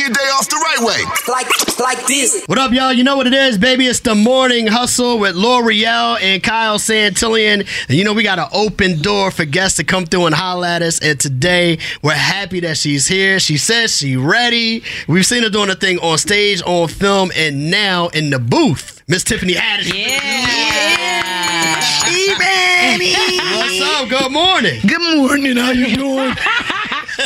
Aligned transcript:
Your 0.00 0.08
day 0.08 0.30
off 0.32 0.48
the 0.48 0.56
right 0.56 0.78
way. 0.80 1.02
Like, 1.28 1.78
like 1.78 2.06
this. 2.06 2.42
What 2.46 2.56
up, 2.56 2.72
y'all? 2.72 2.90
You 2.90 3.04
know 3.04 3.18
what 3.18 3.26
it 3.26 3.34
is, 3.34 3.58
baby. 3.58 3.84
It's 3.86 4.00
the 4.00 4.14
morning 4.14 4.66
hustle 4.66 5.18
with 5.18 5.36
Lore'l 5.36 6.18
and 6.22 6.42
Kyle 6.42 6.78
Santillian. 6.78 7.68
And 7.86 7.98
you 7.98 8.02
know, 8.04 8.14
we 8.14 8.22
got 8.22 8.38
an 8.38 8.48
open 8.54 9.02
door 9.02 9.30
for 9.30 9.44
guests 9.44 9.76
to 9.76 9.84
come 9.84 10.06
through 10.06 10.24
and 10.24 10.34
holler 10.34 10.68
at 10.68 10.80
us. 10.80 11.00
And 11.00 11.20
today, 11.20 11.80
we're 12.02 12.14
happy 12.14 12.60
that 12.60 12.78
she's 12.78 13.08
here. 13.08 13.38
She 13.38 13.58
says 13.58 13.94
she's 13.94 14.16
ready. 14.16 14.82
We've 15.06 15.26
seen 15.26 15.42
her 15.42 15.50
doing 15.50 15.68
a 15.68 15.74
thing 15.74 15.98
on 15.98 16.16
stage, 16.16 16.62
on 16.62 16.88
film, 16.88 17.30
and 17.36 17.70
now 17.70 18.08
in 18.08 18.30
the 18.30 18.38
booth. 18.38 19.02
Miss 19.06 19.22
Tiffany 19.22 19.52
Haddish. 19.52 19.92
Yeah. 19.92 21.80
She 21.80 22.32
ready. 22.40 23.12
What's 23.54 23.80
up? 23.82 24.08
Good 24.08 24.32
morning. 24.32 24.80
Good 24.86 25.16
morning. 25.18 25.58
How 25.58 25.72
you 25.72 25.94
doing? 25.94 26.34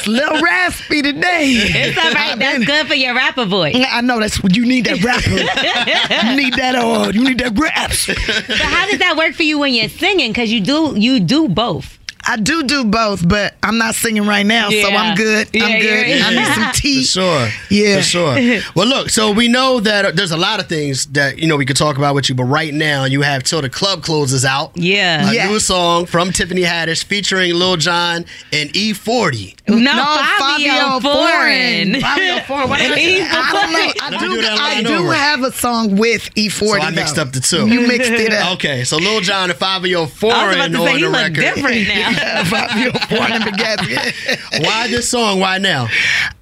It's 0.05 0.11
a 0.11 0.11
little 0.11 0.43
raspy 0.43 1.01
today. 1.01 1.45
It's 1.47 1.97
all 1.97 2.13
right. 2.13 2.39
That's 2.39 2.67
good 2.67 2.87
for 2.89 2.95
your 2.95 3.15
rapper 3.15 3.47
voice. 3.47 3.75
I 3.75 4.03
know 4.03 4.21
that's 4.21 4.43
what 4.43 4.55
you 4.55 4.67
need. 4.67 4.85
That 4.85 5.03
rapper. 5.03 5.31
you 6.29 6.37
need 6.37 6.53
that. 6.55 6.75
Uh, 6.75 7.11
you 7.15 7.25
need 7.25 7.39
that 7.39 7.59
raps. 7.59 8.01
So 8.01 8.13
how 8.13 8.87
does 8.87 8.99
that 8.99 9.17
work 9.17 9.33
for 9.33 9.45
you 9.45 9.59
when 9.59 9.73
you're 9.73 9.89
singing? 9.89 10.31
Because 10.31 10.53
you 10.53 10.61
do 10.61 10.95
you 10.99 11.21
do 11.21 11.49
both. 11.49 11.99
I 12.27 12.37
do 12.37 12.63
do 12.65 12.85
both, 12.85 13.27
but 13.29 13.55
I'm 13.63 13.79
not 13.79 13.95
singing 13.95 14.27
right 14.27 14.47
now, 14.47 14.71
so 14.71 14.89
I'm 14.89 15.15
good. 15.15 15.49
Yeah, 15.53 15.65
I'm 15.65 15.81
good. 15.81 16.07
you're- 16.09 16.23
I 16.23 16.31
need 16.35 16.55
some 16.55 16.73
tea. 16.75 17.03
For 17.03 17.07
sure. 17.09 17.49
Yeah. 17.71 17.97
For 17.97 18.03
sure. 18.03 18.61
Well, 18.75 18.87
look, 18.89 19.11
so 19.11 19.31
we 19.31 19.49
know 19.49 19.81
that 19.81 20.05
uh, 20.05 20.11
there's 20.13 20.31
a 20.33 20.37
lot 20.37 20.59
of 20.61 20.69
things 20.69 21.07
that, 21.07 21.39
you 21.39 21.47
know, 21.47 21.57
we 21.57 21.67
could 21.67 21.77
talk 21.77 21.97
about 21.99 22.15
with 22.15 22.29
you, 22.29 22.35
but 22.35 22.45
right 22.45 22.73
now 22.73 23.05
you 23.05 23.23
have 23.23 23.43
Till 23.43 23.61
the 23.63 23.69
Club 23.69 24.03
Closes 24.03 24.45
Out. 24.45 24.73
Yeah. 24.77 25.31
A 25.31 25.35
Yeah. 25.35 25.49
new 25.49 25.59
song 25.61 26.07
from 26.07 26.33
Tiffany 26.33 26.63
Haddish 26.63 27.05
featuring 27.05 27.55
Lil 27.55 27.77
Jon 27.77 28.25
and 28.53 28.75
E 28.77 28.93
E40. 28.93 29.55
No, 29.69 29.77
No, 29.77 29.93
Fivio, 29.93 30.39
Fivio 30.39 31.01
Foreign. 31.01 31.91
Foreign. 31.93 32.01
Fivio 32.01 32.39
Foreign. 32.41 32.69
What 32.71 32.79
did 32.81 32.93
I 32.93 32.95
say? 32.97 33.23
I 33.23 33.51
don't 33.51 33.73
know. 33.73 34.05
I 34.05 34.19
do, 34.19 34.41
do 34.41 34.49
I 34.49 34.83
do 34.83 34.95
over. 35.05 35.15
have 35.15 35.43
a 35.43 35.53
song 35.53 35.97
with 35.97 36.35
E40. 36.35 36.51
So 36.61 36.81
I 36.81 36.91
mixed 36.91 37.17
though. 37.17 37.23
up 37.23 37.33
the 37.33 37.41
two. 37.41 37.67
You 37.69 37.87
mixed 37.87 38.11
it 38.11 38.33
up. 38.33 38.55
Okay, 38.55 38.85
so 38.85 38.97
Lil 38.99 39.21
Jon 39.21 39.51
and 39.51 39.59
Fivio 39.59 40.07
Foreign 40.07 40.37
I 40.37 40.47
was 40.47 40.57
Foreign 40.57 40.75
about 40.75 40.79
to 40.79 40.83
on 40.83 40.87
say 40.87 40.95
he 40.97 41.03
the 41.03 41.09
look 41.09 41.21
record. 41.21 41.35
different 41.55 41.89
now. 41.89 42.11
Fivio 42.15 42.93
and. 43.09 43.97
Why 44.61 44.89
this 44.89 45.09
song? 45.09 45.41
Why 45.41 45.59
now? 45.59 45.89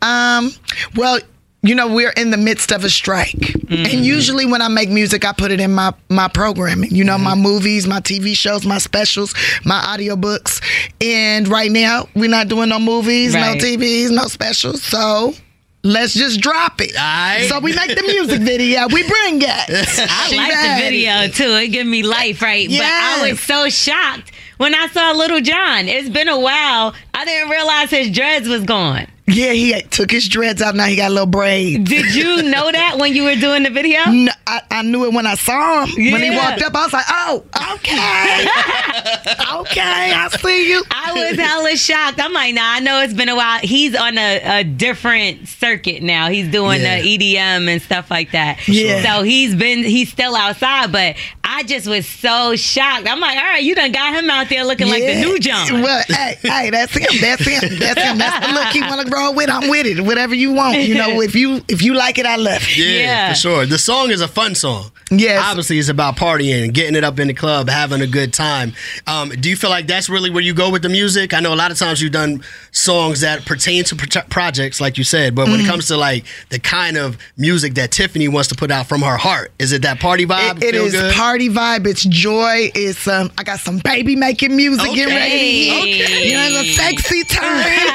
Um, 0.00 0.50
well, 0.96 1.18
you 1.64 1.74
know, 1.76 1.86
we're 1.94 2.10
in 2.16 2.30
the 2.32 2.36
midst 2.36 2.72
of 2.72 2.82
a 2.84 2.90
strike. 2.90 3.30
Mm-hmm. 3.36 3.74
And 3.96 4.04
usually 4.04 4.44
when 4.46 4.60
I 4.60 4.66
make 4.68 4.90
music, 4.90 5.24
I 5.24 5.32
put 5.32 5.52
it 5.52 5.60
in 5.60 5.72
my, 5.72 5.94
my 6.08 6.26
programming, 6.28 6.90
you 6.90 7.04
know, 7.04 7.14
Mm-hmm. 7.14 7.22
my 7.24 7.34
movies, 7.36 7.86
my 7.86 8.00
TV 8.00 8.34
shows, 8.36 8.66
my 8.66 8.78
specials, 8.78 9.32
my 9.64 9.80
audiobooks. 9.80 10.60
And 11.00 11.46
right 11.46 11.70
now, 11.70 12.08
we're 12.16 12.28
not 12.28 12.48
doing 12.48 12.68
no 12.68 12.80
movies, 12.80 13.34
Right. 13.34 13.56
no 13.58 13.64
TVs, 13.64 14.10
no 14.10 14.24
specials. 14.24 14.82
So 14.82 15.34
let's 15.82 16.14
just 16.14 16.40
drop 16.40 16.80
it. 16.80 16.92
Aight. 16.94 17.48
So 17.48 17.60
we 17.60 17.74
make 17.74 17.94
the 17.96 18.02
music 18.02 18.40
video, 18.40 18.86
we 18.88 19.02
bring 19.02 19.42
it. 19.42 19.48
I 19.48 20.26
She 20.28 20.36
like 20.36 20.52
the 20.52 20.84
video 20.84 21.28
too. 21.28 21.54
It 21.56 21.68
give 21.68 21.86
me 21.86 22.02
life, 22.02 22.42
right? 22.42 22.68
But 22.68 22.80
I 22.80 23.30
was 23.30 23.40
so 23.40 23.68
shocked 23.68 24.32
when 24.58 24.74
I 24.74 24.86
saw 24.88 25.12
Little 25.12 25.40
John. 25.40 25.88
It's 25.88 26.08
been 26.08 26.28
a 26.28 26.38
while. 26.38 26.94
I 27.14 27.24
didn't 27.24 27.50
realize 27.50 27.90
his 27.90 28.10
dreads 28.10 28.48
was 28.48 28.64
gone. 28.64 29.06
Yeah, 29.28 29.52
he 29.52 29.80
took 29.82 30.10
his 30.10 30.28
dreads 30.28 30.60
out. 30.60 30.74
Now 30.74 30.86
he 30.86 30.96
got 30.96 31.10
a 31.10 31.14
little 31.14 31.26
braid. 31.26 31.84
Did 31.84 32.12
you 32.14 32.42
know 32.42 32.70
that 32.72 32.96
when 32.98 33.14
you 33.14 33.22
were 33.22 33.36
doing 33.36 33.62
the 33.62 33.70
video? 33.70 34.00
No, 34.12 34.30
I, 34.46 34.60
I 34.70 34.82
knew 34.82 35.04
it 35.06 35.12
when 35.14 35.26
I 35.26 35.34
saw 35.36 35.86
him. 35.86 36.12
When 36.12 36.22
he 36.22 36.30
walked 36.30 36.60
up, 36.62 36.74
I 36.74 36.82
was 36.84 36.92
like, 36.92 37.04
oh, 37.08 37.44
okay. 37.74 38.46
okay, 39.60 40.12
I 40.14 40.28
see 40.40 40.70
you. 40.70 40.82
I 40.90 41.12
was 41.12 41.38
hella 41.38 41.76
shocked. 41.76 42.20
I'm 42.20 42.32
like, 42.32 42.54
nah, 42.54 42.62
I 42.74 42.80
know 42.80 43.00
it's 43.02 43.14
been 43.14 43.28
a 43.28 43.36
while. 43.36 43.58
He's 43.60 43.94
on 43.96 44.18
a, 44.18 44.60
a 44.60 44.64
different 44.64 45.48
circuit 45.48 46.02
now. 46.02 46.28
He's 46.28 46.48
doing 46.50 46.82
Yeah. 46.82 47.00
the 47.00 47.18
EDM 47.18 47.68
and 47.68 47.80
stuff 47.82 48.10
like 48.10 48.32
that. 48.32 48.66
Yeah. 48.68 49.02
So 49.02 49.22
he's 49.22 49.54
been, 49.54 49.78
he's 49.84 50.10
still 50.10 50.34
outside, 50.36 50.92
but 50.92 51.16
I 51.54 51.62
just 51.64 51.86
was 51.86 52.06
so 52.08 52.56
shocked. 52.56 53.06
I'm 53.08 53.20
like, 53.20 53.36
all 53.36 53.44
right, 53.44 53.62
you 53.62 53.74
done 53.74 53.92
got 53.92 54.14
him 54.14 54.30
out 54.30 54.48
there 54.48 54.64
looking 54.64 54.88
like 54.88 55.02
the 55.02 55.20
new 55.20 55.38
John. 55.38 55.82
Well, 55.82 56.02
hey, 56.08 56.36
hey, 56.40 56.70
that's 56.70 56.92
him. 56.96 57.20
That's 57.20 57.44
him. 57.46 57.78
That's 57.78 58.00
him. 58.02 58.18
That's 58.18 58.46
the 58.46 58.52
look 58.52 58.66
he 58.68 58.80
want 58.90 59.00
to 59.04 59.10
grow 59.10 59.32
with. 59.32 59.50
I'm 59.50 59.68
with 59.68 59.86
it. 59.86 60.00
Whatever 60.00 60.34
you 60.34 60.52
want. 60.52 60.78
You 60.78 60.94
know, 60.94 61.20
if 61.20 61.34
you 61.34 61.60
if 61.68 61.82
you 61.82 61.94
like 61.94 62.18
it, 62.18 62.26
I 62.26 62.36
love 62.36 62.62
it. 62.62 62.76
Yeah, 62.78 62.86
Yeah. 62.86 63.28
for 63.32 63.38
sure. 63.38 63.66
The 63.66 63.78
song 63.78 64.10
is 64.10 64.20
a 64.20 64.28
fun 64.28 64.54
song. 64.54 64.90
Yes. 65.10 65.44
Obviously, 65.46 65.78
it's 65.78 65.90
about 65.90 66.16
partying, 66.16 66.72
getting 66.72 66.94
it 66.96 67.04
up 67.04 67.20
in 67.20 67.28
the 67.28 67.34
club, 67.34 67.68
having 67.68 68.00
a 68.00 68.06
good 68.06 68.32
time. 68.32 68.72
Um, 69.06 69.28
do 69.28 69.50
you 69.50 69.56
feel 69.56 69.68
like 69.68 69.86
that's 69.86 70.08
really 70.08 70.30
where 70.30 70.42
you 70.42 70.54
go 70.54 70.70
with 70.70 70.80
the 70.80 70.88
music? 70.88 71.34
I 71.34 71.40
know 71.40 71.52
a 71.52 71.54
lot 71.54 71.70
of 71.70 71.78
times 71.78 72.00
you've 72.00 72.12
done 72.12 72.42
songs 72.70 73.20
that 73.20 73.44
pertain 73.44 73.84
to 73.84 73.96
pro- 73.96 74.22
projects, 74.22 74.80
like 74.80 74.96
you 74.96 75.04
said, 75.04 75.34
but 75.34 75.48
when 75.48 75.58
Mm-hmm. 75.58 75.66
it 75.66 75.70
comes 75.70 75.88
to 75.88 75.98
like 75.98 76.24
the 76.48 76.58
kind 76.58 76.96
of 76.96 77.18
music 77.36 77.74
that 77.74 77.90
Tiffany 77.90 78.26
wants 78.26 78.48
to 78.48 78.54
put 78.54 78.70
out 78.70 78.86
from 78.86 79.02
her 79.02 79.18
heart, 79.18 79.52
is 79.58 79.72
it 79.72 79.82
that 79.82 80.00
party 80.00 80.24
vibe? 80.24 80.56
It, 80.58 80.62
it 80.64 80.72
Feel 80.72 80.84
is 80.86 80.92
good? 80.92 81.12
party 81.14 81.41
vibe. 81.48 81.86
It's 81.86 82.04
joy. 82.04 82.70
It's 82.74 83.06
um. 83.08 83.30
I 83.38 83.42
got 83.42 83.60
some 83.60 83.78
baby 83.78 84.16
making 84.16 84.56
music. 84.56 84.92
Get 84.94 85.06
Okay. 85.08 85.16
ready 85.16 85.30
to 85.30 85.86
hit. 85.86 86.10
Okay. 86.10 86.28
You 86.28 86.34
know, 86.34 86.62
the 86.62 86.72
sexy 86.72 87.24
time. 87.24 87.88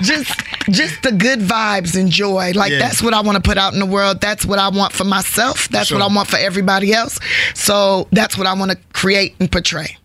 just, 0.02 0.30
just 0.70 1.02
the 1.02 1.12
good 1.12 1.40
vibes 1.40 1.98
and 1.98 2.10
joy. 2.10 2.52
Like 2.54 2.72
Yeah. 2.72 2.78
that's 2.78 3.02
what 3.02 3.14
I 3.14 3.20
want 3.20 3.36
to 3.36 3.42
put 3.42 3.58
out 3.58 3.72
in 3.74 3.78
the 3.80 3.86
world. 3.86 4.20
That's 4.20 4.44
what 4.46 4.58
I 4.58 4.68
want 4.68 4.92
for 4.92 5.04
myself. 5.04 5.68
That's 5.68 5.88
Sure. 5.88 5.98
what 5.98 6.10
I 6.10 6.14
want 6.14 6.28
for 6.28 6.36
everybody 6.36 6.92
else. 6.92 7.18
So 7.54 8.08
that's 8.12 8.36
what 8.38 8.46
I 8.46 8.54
want 8.54 8.70
to 8.72 8.78
create 8.92 9.34
and 9.40 9.50
portray. 9.50 9.96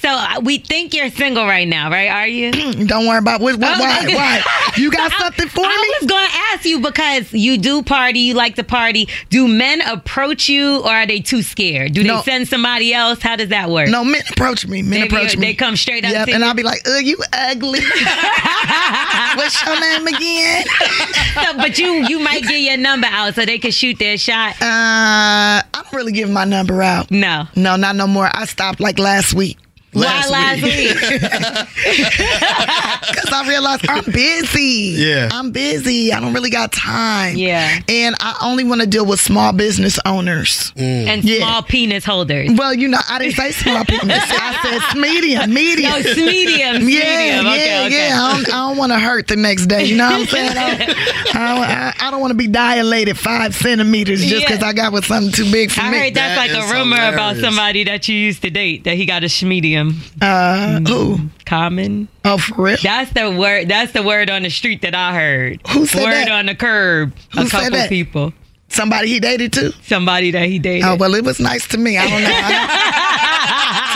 So 0.00 0.08
uh, 0.08 0.40
we 0.42 0.58
think 0.58 0.94
you're 0.94 1.10
single 1.10 1.44
right 1.46 1.66
now, 1.68 1.90
right? 1.90 2.08
Are 2.10 2.26
you? 2.26 2.50
Don't 2.86 3.06
worry 3.06 3.18
about 3.18 3.40
what. 3.40 3.56
what 3.58 3.68
Oh, 3.76 3.80
why? 3.80 4.06
Why? 4.14 4.72
You 4.76 4.90
got 4.90 5.12
something 5.18 5.48
for 5.48 5.60
me? 5.62 5.66
I 5.68 5.98
was 6.00 6.08
going 6.10 6.26
to 6.26 6.34
ask 6.52 6.64
you 6.64 6.80
because 6.80 7.32
you 7.32 7.58
do 7.58 7.82
party, 7.82 8.20
you 8.20 8.34
like 8.34 8.54
to 8.56 8.64
party. 8.64 9.08
Do 9.30 9.46
men 9.48 9.80
approach 9.82 10.48
you 10.48 10.80
or 10.80 10.90
are 10.90 11.06
they 11.06 11.20
too 11.20 11.42
scared? 11.42 11.92
Do 11.94 12.02
they 12.02 12.08
No. 12.08 12.17
Send 12.24 12.48
somebody 12.48 12.92
else? 12.94 13.20
How 13.22 13.36
does 13.36 13.48
that 13.48 13.70
work? 13.70 13.88
No, 13.88 14.04
men 14.04 14.22
approach 14.30 14.66
me. 14.66 14.82
Men 14.82 15.00
They- 15.00 15.06
approach 15.06 15.36
me. 15.36 15.46
they 15.46 15.54
come 15.54 15.76
straight 15.76 16.04
up 16.04 16.10
Yep, 16.12 16.28
and 16.28 16.40
you? 16.42 16.46
I'll 16.48 16.54
be 16.54 16.62
like, 16.62 16.86
"Uh, 16.88 16.96
you 16.98 17.16
ugly. 17.32 17.80
What's 19.34 19.64
your 19.64 19.80
name 19.80 20.06
again?" 20.06 20.64
So- 21.38 21.56
but 21.56 21.78
you 21.78 22.06
you 22.08 22.18
might 22.18 22.42
get 22.42 22.60
your 22.60 22.76
number 22.76 23.06
out 23.08 23.34
so 23.34 23.44
they 23.44 23.58
can 23.58 23.70
shoot 23.70 23.98
their 23.98 24.18
shot. 24.18 24.52
Uh, 24.60 25.62
I 25.62 25.62
don't 25.72 25.92
really 25.92 26.12
give 26.12 26.28
my 26.30 26.44
number 26.44 26.82
out. 26.82 27.10
No. 27.10 27.46
No, 27.54 27.76
not 27.76 27.94
no 27.96 28.06
more. 28.06 28.28
I 28.32 28.44
stopped 28.46 28.80
like 28.80 28.98
last 28.98 29.34
week 29.34 29.56
Last 29.94 30.30
Why 30.30 30.38
last 30.38 30.62
week. 30.62 30.74
week? 30.74 31.00
because 33.08 33.32
I 33.32 33.46
realized 33.48 33.88
I'm 33.88 34.04
busy. 34.04 34.94
Yeah. 34.96 35.28
I'm 35.32 35.50
busy. 35.50 36.12
I 36.12 36.20
don't 36.20 36.34
really 36.34 36.50
got 36.50 36.72
time. 36.72 37.36
Yeah. 37.36 37.78
and 37.88 38.14
I 38.20 38.36
only 38.42 38.64
want 38.64 38.80
to 38.82 38.86
deal 38.86 39.06
with 39.06 39.20
small 39.20 39.52
business 39.52 39.98
owners. 40.04 40.72
Mm. 40.76 41.06
and 41.06 41.24
Yeah. 41.24 41.38
small 41.38 41.62
penis 41.62 42.04
holders. 42.04 42.50
Well, 42.54 42.74
you 42.74 42.88
know, 42.88 42.98
I 43.08 43.18
didn't 43.18 43.34
say 43.36 43.50
small 43.52 43.84
penis. 43.84 44.22
I 44.28 44.80
said 44.90 44.96
medium, 45.00 45.52
medium. 45.54 45.90
No, 45.90 45.96
it's 45.98 46.16
medium. 46.16 46.58
Yeah, 46.58 46.82
medium. 46.82 47.46
yeah, 47.46 47.52
Okay, 47.54 47.86
okay. 47.86 48.08
yeah. 48.08 48.22
I 48.22 48.32
don't, 48.34 48.48
I 48.54 48.68
don't 48.68 48.76
want 48.76 48.92
to 48.92 48.98
hurt 48.98 49.28
the 49.28 49.36
next 49.36 49.66
day. 49.66 49.84
You 49.84 49.96
know 49.96 50.10
what 50.10 50.20
I'm 50.20 50.26
saying? 50.26 50.56
I 50.56 50.76
don't, 50.76 51.36
I 51.36 51.54
don't, 51.54 51.64
I- 51.64 51.94
I 52.00 52.10
don't 52.10 52.20
want 52.20 52.30
to 52.30 52.36
be 52.36 52.46
dilated 52.48 53.18
five 53.18 53.54
centimeters 53.54 54.20
just 54.20 54.32
Yeah. 54.32 54.38
because 54.40 54.62
I 54.62 54.72
got 54.72 54.92
with 54.92 55.04
something 55.06 55.32
too 55.32 55.50
big 55.50 55.70
for 55.70 55.80
I 55.82 55.90
me. 55.90 55.98
heard 55.98 56.14
that's 56.14 56.48
That 56.48 56.62
like 56.62 56.70
a 56.70 56.74
rumor 56.74 57.08
about 57.12 57.36
somebody 57.36 57.84
that 57.84 58.08
you 58.08 58.14
used 58.16 58.42
to 58.42 58.50
date 58.50 58.84
that 58.84 58.96
he 58.96 59.04
got 59.06 59.22
a 59.24 59.26
schmedium. 59.26 59.77
Uh, 60.22 60.80
who? 60.86 61.18
Common. 61.46 62.08
Oh, 62.24 62.38
for 62.38 62.62
real? 62.62 62.76
That's 62.82 63.10
the 63.12 63.30
word. 63.30 63.68
That's 63.68 63.92
the 63.92 64.02
word 64.02 64.30
on 64.30 64.42
the 64.42 64.50
street 64.50 64.82
that 64.82 64.94
I 64.94 65.14
heard. 65.14 65.60
Who 65.68 65.86
said 65.86 66.02
word 66.04 66.12
that? 66.12 66.30
on 66.30 66.46
the 66.46 66.54
curb. 66.54 67.14
Who 67.34 67.40
a 67.42 67.46
said 67.46 67.50
couple 67.64 67.78
that? 67.78 67.88
people. 67.88 68.32
Somebody 68.70 69.08
he 69.08 69.18
dated 69.20 69.52
too? 69.52 69.70
Somebody 69.82 70.30
that 70.32 70.46
he 70.46 70.58
dated. 70.58 70.84
Oh, 70.84 70.94
well, 70.96 71.14
it 71.14 71.24
was 71.24 71.40
nice 71.40 71.66
to 71.68 71.78
me. 71.78 71.96
I 71.96 72.06
don't 72.08 72.22
know. 72.22 72.28
I- 72.30 73.24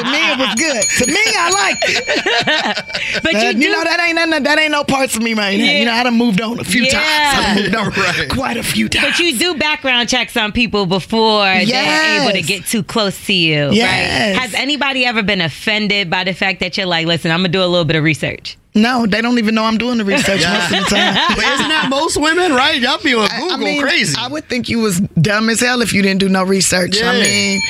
to 0.04 0.10
me, 0.10 0.18
it 0.32 0.38
was 0.38 0.54
good. 0.54 0.82
To 1.06 1.12
me, 1.12 1.20
I 1.26 1.50
liked 1.50 1.84
it. 1.86 3.22
but 3.22 3.34
Uh, 3.34 3.38
you, 3.38 3.46
you, 3.48 3.52
do, 3.54 3.72
know, 3.72 3.84
that 3.84 4.00
ain't 4.00 4.16
nothing, 4.16 4.42
that 4.44 4.58
ain't 4.58 4.72
no 4.72 4.84
parts 4.84 5.16
of 5.16 5.22
me 5.22 5.34
right 5.34 5.56
now. 5.58 5.64
Yeah. 5.64 5.78
You 5.78 5.84
know, 5.86 5.92
I 5.92 6.02
done 6.04 6.14
moved 6.16 6.40
on 6.40 6.58
a 6.60 6.64
few 6.64 6.82
Yeah. 6.84 6.90
times. 6.92 7.58
I 7.58 7.62
moved 7.62 7.74
on 7.74 7.88
Right. 7.90 8.28
quite 8.30 8.56
a 8.56 8.62
few 8.62 8.88
times. 8.88 9.06
But 9.06 9.18
you 9.18 9.38
do 9.38 9.54
background 9.56 10.08
checks 10.08 10.36
on 10.36 10.52
people 10.52 10.86
before 10.86 11.44
they're 11.44 12.20
able 12.22 12.32
to 12.32 12.42
get 12.42 12.64
too 12.66 12.82
close 12.82 13.26
to 13.26 13.32
you. 13.32 13.70
Yes. 13.72 14.36
Right? 14.36 14.42
Has 14.42 14.54
anybody 14.54 15.04
ever 15.04 15.22
been 15.22 15.40
offended 15.40 16.10
by 16.10 16.24
the 16.24 16.32
fact 16.34 16.60
that 16.60 16.76
you're 16.76 16.86
like, 16.86 17.06
listen, 17.06 17.30
I'm 17.30 17.38
gonna 17.40 17.48
do 17.48 17.62
a 17.62 17.66
little 17.66 17.84
bit 17.84 17.96
of 17.96 18.04
research? 18.04 18.56
no, 18.74 19.04
they 19.06 19.20
don't 19.20 19.36
even 19.36 19.54
know 19.54 19.64
I'm 19.64 19.76
doing 19.76 19.98
the 19.98 20.04
research 20.04 20.40
most 20.48 20.64
of 20.72 20.78
the 20.78 20.86
time. 20.96 21.14
But 21.36 21.44
isn't 21.44 21.68
that 21.68 21.88
most 21.90 22.16
women, 22.16 22.52
right? 22.52 22.80
Y'all 22.80 22.96
be 23.02 23.12
on 23.14 23.28
Google 23.38 23.52
I 23.52 23.56
mean, 23.58 23.82
crazy. 23.82 24.16
I 24.18 24.28
would 24.28 24.48
think 24.48 24.70
you 24.70 24.78
was 24.80 24.98
dumb 25.20 25.50
as 25.50 25.60
hell 25.60 25.82
if 25.82 25.92
you 25.92 26.00
didn't 26.00 26.20
do 26.20 26.30
no 26.30 26.42
research. 26.42 27.02
I 27.02 27.20
mean, 27.20 27.60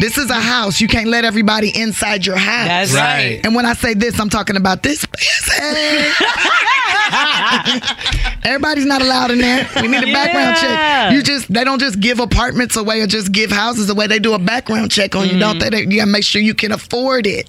this 0.00 0.16
is 0.18 0.30
a 0.30 0.34
house. 0.40 0.80
You 0.80 0.88
can't 0.88 1.08
let 1.08 1.24
everybody 1.24 1.70
inside 1.78 2.24
your 2.26 2.36
house. 2.36 2.68
That's 2.68 2.92
Right. 2.94 3.00
right. 3.02 3.40
And 3.44 3.54
when 3.54 3.66
I 3.66 3.74
say 3.74 3.94
this, 3.94 4.18
I'm 4.20 4.30
talking 4.30 4.56
about 4.56 4.82
this 4.82 5.04
pussy. 5.04 5.62
Everybody's 8.44 8.86
not 8.86 9.02
allowed 9.02 9.30
in 9.30 9.38
there. 9.38 9.68
We 9.76 9.88
need 9.88 10.02
a 10.02 10.12
background 10.12 10.56
Yeah. 10.62 11.08
check. 11.08 11.12
You 11.12 11.22
just 11.22 11.52
they 11.52 11.64
don't 11.64 11.78
just 11.80 12.00
give 12.00 12.20
apartments 12.20 12.76
away 12.76 13.00
or 13.00 13.06
just 13.06 13.32
give 13.32 13.50
houses 13.50 13.90
away. 13.90 14.06
They 14.06 14.18
do 14.18 14.34
a 14.34 14.38
background 14.38 14.90
check 14.90 15.14
on 15.16 15.28
you, 15.28 15.38
don't 15.38 15.58
they? 15.58 15.68
They- 15.70 15.82
You 15.82 15.98
gotta 15.98 16.10
make 16.10 16.24
sure 16.24 16.40
you 16.40 16.54
can 16.54 16.72
afford 16.72 17.26
it. 17.26 17.48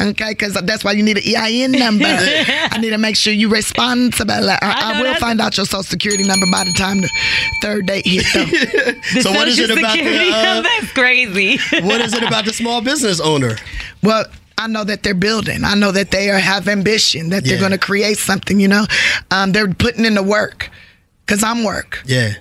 Okay, 0.00 0.30
because 0.30 0.54
that's 0.54 0.84
why 0.84 0.92
you 0.92 1.02
need 1.02 1.18
an 1.18 1.24
EIN 1.26 1.72
number. 1.72 2.04
I 2.08 2.78
need 2.80 2.90
to 2.90 2.98
make 2.98 3.16
sure 3.16 3.32
you 3.32 3.48
responsible. 3.48 4.32
I, 4.50 4.58
I 4.62 4.92
I, 4.98 5.02
will 5.02 5.14
find 5.16 5.40
out 5.40 5.56
your 5.56 5.66
social 5.66 5.82
security 5.82 6.24
number 6.26 6.46
by 6.50 6.64
the 6.64 6.72
time 6.72 7.00
the 7.00 7.10
third 7.62 7.86
date 7.86 8.06
hit. 8.06 8.24
Though. 8.34 8.44
The 9.14 9.22
So 9.22 9.32
what 9.32 9.48
is 9.48 9.56
Social 9.56 9.76
it 9.76 9.78
about 9.78 9.92
the, 9.96 10.02
Security 10.04 10.30
uh, 10.32 10.42
number 10.54 10.68
is 10.82 10.92
crazy. 10.92 11.58
what 11.82 12.00
is 12.00 12.12
it 12.14 12.22
about 12.22 12.44
the 12.44 12.52
small 12.52 12.80
business 12.80 13.20
owner? 13.20 13.56
Well, 14.02 14.24
I 14.58 14.66
know 14.66 14.84
that 14.84 15.02
they're 15.04 15.14
building. 15.14 15.64
I 15.64 15.74
know 15.74 15.92
that 15.92 16.10
they 16.10 16.28
are 16.30 16.38
have 16.38 16.68
ambition. 16.68 17.30
That 17.30 17.44
they're 17.44 17.58
going 17.60 17.70
to 17.72 17.78
create 17.78 18.18
something. 18.18 18.58
You 18.60 18.68
know, 18.68 18.84
um, 19.30 19.52
they're 19.52 19.72
putting 19.72 20.04
in 20.04 20.14
the 20.14 20.22
work. 20.22 20.70
Cause 21.26 21.42
I'm 21.42 21.62
work. 21.64 22.02
Yeah, 22.06 22.32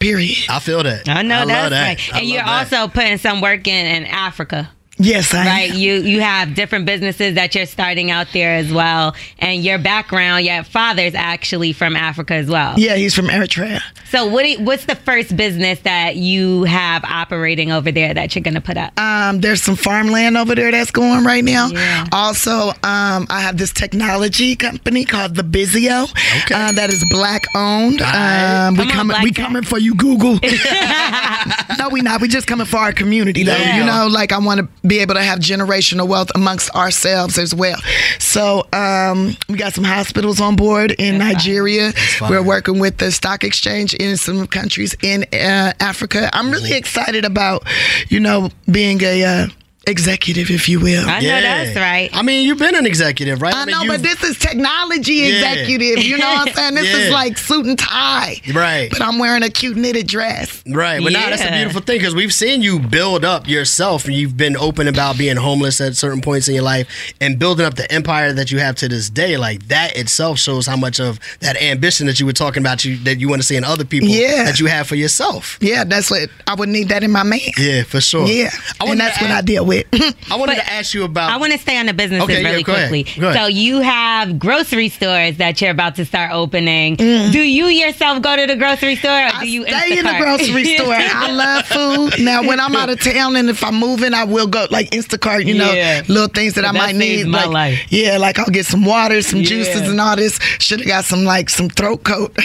Period. 0.00 0.36
I 0.48 0.58
feel 0.58 0.82
that. 0.82 1.08
I 1.08 1.22
know 1.22 1.38
love 1.44 1.48
that's 1.48 1.70
that. 1.70 1.82
right. 1.88 2.14
I 2.14 2.18
And 2.20 2.28
you're 2.28 2.42
that. 2.44 2.72
also 2.72 2.92
putting 2.92 3.18
some 3.18 3.40
work 3.40 3.66
in 3.68 3.86
in 3.86 4.04
Africa. 4.06 4.68
Yes, 4.98 5.32
I 5.34 5.46
right 5.46 5.70
am. 5.72 5.78
you 5.78 5.94
you 6.02 6.20
have 6.20 6.54
different 6.54 6.84
businesses 6.86 7.34
that 7.34 7.54
you're 7.54 7.66
starting 7.66 8.10
out 8.10 8.26
there 8.32 8.54
as 8.54 8.72
well 8.72 9.16
and 9.38 9.64
your 9.64 9.78
background 9.78 10.44
your 10.44 10.62
father's 10.64 11.14
actually 11.14 11.72
from 11.72 11.96
africa 11.96 12.34
as 12.34 12.46
well 12.48 12.78
Yeah, 12.78 12.96
he's 12.96 13.14
from 13.14 13.26
Eritrea. 13.28 13.80
so 14.10 14.26
what 14.26 14.48
you- 14.48 14.60
what's 14.60 14.84
the 14.84 14.94
first 14.94 15.34
business 15.36 15.80
that 15.80 16.16
you 16.16 16.64
have 16.64 17.02
operating 17.04 17.72
over 17.72 17.90
there 17.90 18.12
that 18.12 18.34
you're 18.34 18.42
gonna 18.42 18.60
put 18.60 18.76
up 18.76 18.92
Um, 19.00 19.40
there's 19.40 19.62
some 19.62 19.76
farmland 19.76 20.36
over 20.36 20.54
there 20.54 20.70
that's 20.70 20.90
going 20.90 21.24
right 21.24 21.42
now. 21.42 21.68
Yeah. 21.68 22.06
Also, 22.12 22.68
um, 22.84 23.26
I 23.30 23.40
have 23.40 23.56
this 23.56 23.72
technology 23.72 24.54
company 24.56 25.04
called 25.04 25.34
the 25.34 25.42
Bizio. 25.42 26.04
Okay. 26.42 26.54
Uh, 26.54 26.72
that 26.72 26.90
is 26.90 27.02
black 27.10 27.42
owned. 27.56 28.00
Alright. 28.02 28.50
Um, 28.68 28.74
we 28.76 28.86
Come 28.86 29.10
on, 29.10 29.16
coming, 29.16 29.22
we 29.24 29.32
coming 29.32 29.62
for 29.64 29.78
you, 29.78 29.94
Google. 29.94 30.38
no, 31.78 31.88
we 31.90 32.00
not. 32.02 32.20
We 32.20 32.28
just 32.28 32.46
coming 32.46 32.66
for 32.66 32.76
our 32.78 32.92
community, 32.92 33.42
though. 33.44 33.56
Yeah. 33.56 33.78
You 33.78 33.84
know, 33.84 34.06
like 34.08 34.32
I 34.32 34.38
want 34.38 34.60
to 34.60 34.68
be 34.86 34.98
able 34.98 35.14
to 35.14 35.22
have 35.22 35.38
generational 35.38 36.08
wealth 36.08 36.30
amongst 36.34 36.74
ourselves 36.74 37.38
as 37.38 37.54
well. 37.54 37.78
So 38.18 38.66
um, 38.72 39.36
we 39.48 39.56
got 39.56 39.72
some 39.74 39.84
hospitals 39.84 40.40
on 40.40 40.56
board 40.56 40.92
in 40.92 41.18
Nigeria. 41.18 41.92
We're 42.20 42.42
working 42.42 42.78
with 42.78 42.98
the 42.98 43.12
stock 43.12 43.44
exchange 43.44 43.94
in 43.94 44.16
some 44.16 44.46
countries 44.46 44.96
in 45.02 45.24
uh, 45.32 45.72
Africa. 45.80 46.30
I'm 46.32 46.50
really 46.50 46.72
excited 46.72 47.24
about, 47.24 47.64
you 48.08 48.20
know, 48.20 48.50
being 48.70 49.02
a 49.02 49.24
uh, 49.24 49.46
executive, 49.86 50.50
if 50.50 50.68
you 50.68 50.80
will. 50.80 51.08
i 51.08 51.20
know 51.20 51.40
that's 51.40 51.76
right 51.76 52.10
I 52.12 52.22
mean, 52.22 52.46
you've 52.46 52.58
been 52.58 52.74
an 52.74 52.86
executive, 52.86 53.40
right? 53.42 53.54
I 53.54 53.64
mean, 53.64 53.74
know, 53.76 53.86
but 53.86 54.02
this 54.02 54.22
is 54.22 54.38
technology 54.38 55.14
Yeah. 55.14 55.52
executive. 55.52 56.04
You 56.04 56.18
know 56.18 56.28
what 56.28 56.48
I'm 56.48 56.54
saying? 56.54 56.74
This 56.74 56.86
Yeah. 56.92 56.98
is 57.06 57.10
like 57.12 57.38
suit 57.38 57.66
and 57.66 57.78
tie. 57.78 58.40
Right. 58.52 58.90
But 58.90 59.02
I'm 59.02 59.18
wearing 59.18 59.42
a 59.42 59.50
cute 59.50 59.76
knitted 59.76 60.06
dress. 60.06 60.62
Right, 60.66 61.02
but 61.02 61.12
now 61.12 61.30
that's 61.30 61.42
a 61.42 61.50
beautiful 61.50 61.80
thing 61.82 61.98
because 61.98 62.14
we've 62.14 62.32
seen 62.34 62.62
you 62.62 62.78
build 62.78 63.24
up 63.24 63.48
yourself, 63.48 64.06
you've 64.08 64.36
been 64.36 64.56
open 64.56 64.88
about 64.88 65.18
being 65.18 65.36
homeless 65.36 65.80
at 65.80 65.96
certain 65.96 66.20
points 66.20 66.48
in 66.48 66.54
your 66.54 66.64
life, 66.64 66.86
and 67.20 67.38
building 67.38 67.66
up 67.66 67.74
the 67.74 67.90
empire 67.90 68.32
that 68.32 68.50
you 68.52 68.58
have 68.58 68.76
to 68.76 68.88
this 68.88 69.10
day. 69.10 69.36
Like 69.36 69.66
that 69.68 69.96
itself 69.96 70.38
shows 70.38 70.66
how 70.66 70.76
much 70.76 71.00
of 71.00 71.18
that 71.40 71.60
ambition 71.60 72.06
that 72.06 72.20
you 72.20 72.26
were 72.26 72.32
talking 72.32 72.62
about 72.62 72.84
you 72.84 72.96
that 72.98 73.18
you 73.20 73.28
want 73.28 73.42
to 73.42 73.46
see 73.46 73.56
in 73.56 73.64
other 73.64 73.84
people 73.84 74.08
Yeah. 74.08 74.44
that 74.44 74.60
you 74.60 74.66
have 74.66 74.86
for 74.86 74.94
yourself. 74.96 75.58
Yeah, 75.60 75.84
that's 75.84 76.10
what 76.10 76.28
I 76.46 76.54
would 76.54 76.68
need 76.68 76.88
that 76.90 77.02
in 77.02 77.10
my 77.10 77.22
man. 77.22 77.40
Yeah, 77.58 77.82
for 77.84 78.00
sure. 78.00 78.26
Yeah. 78.26 78.50
I 78.80 78.86
and 78.90 79.00
that's 79.00 79.20
what 79.20 79.30
I 79.30 79.40
deal 79.40 79.64
with. 79.64 79.71
I 80.30 80.36
wanted 80.36 80.56
But 80.56 80.62
to 80.62 80.72
ask 80.72 80.94
you 80.94 81.04
about. 81.04 81.30
I 81.30 81.36
want 81.36 81.52
to 81.52 81.58
stay 81.58 81.78
on 81.78 81.86
the 81.86 81.94
businesses 81.94 82.24
Okay, 82.24 82.42
yeah, 82.42 82.50
really 82.50 82.62
go 82.62 82.74
ahead. 82.74 82.88
quickly. 82.90 83.20
Go 83.20 83.28
ahead. 83.30 83.40
So 83.42 83.46
you 83.46 83.80
have 83.80 84.38
grocery 84.38 84.88
stores 84.88 85.36
that 85.38 85.60
you're 85.60 85.70
about 85.70 85.94
to 85.96 86.04
start 86.04 86.32
opening. 86.32 86.96
Mm. 86.96 87.32
Do 87.32 87.40
you 87.42 87.66
yourself 87.66 88.22
go 88.22 88.36
to 88.36 88.46
the 88.46 88.56
grocery 88.56 88.96
store, 88.96 89.26
or 89.26 89.30
do 89.30 89.36
I 89.38 89.42
you 89.44 89.62
stay 89.66 89.98
in 89.98 90.04
the 90.04 90.14
grocery 90.18 90.64
store. 90.76 90.94
I 90.94 91.30
love 91.30 91.66
food. 91.66 92.24
Now, 92.24 92.42
when 92.46 92.60
I'm 92.60 92.74
out 92.76 92.90
of 92.90 93.00
town 93.00 93.36
and 93.36 93.48
if 93.48 93.62
I'm 93.64 93.76
moving, 93.76 94.14
I 94.14 94.24
will 94.24 94.46
go 94.46 94.66
like 94.70 94.90
Instacart. 94.90 95.44
You 95.46 95.54
know, 95.54 95.72
Yeah. 95.72 96.02
little 96.08 96.28
things 96.28 96.54
that 96.54 96.64
I 96.64 96.72
That 96.72 96.78
might 96.78 96.96
need. 96.96 97.26
my 97.26 97.44
like, 97.44 97.52
life. 97.52 97.92
yeah, 97.92 98.16
like 98.18 98.38
I'll 98.38 98.46
get 98.46 98.66
some 98.66 98.84
water, 98.84 99.22
some 99.22 99.40
Yeah. 99.40 99.46
juices, 99.46 99.82
and 99.88 100.00
all 100.00 100.16
this. 100.16 100.38
Should 100.58 100.80
have 100.80 100.88
got 100.88 101.04
some 101.04 101.24
like 101.24 101.48
some 101.50 101.68
throat 101.68 102.04
coat. 102.04 102.34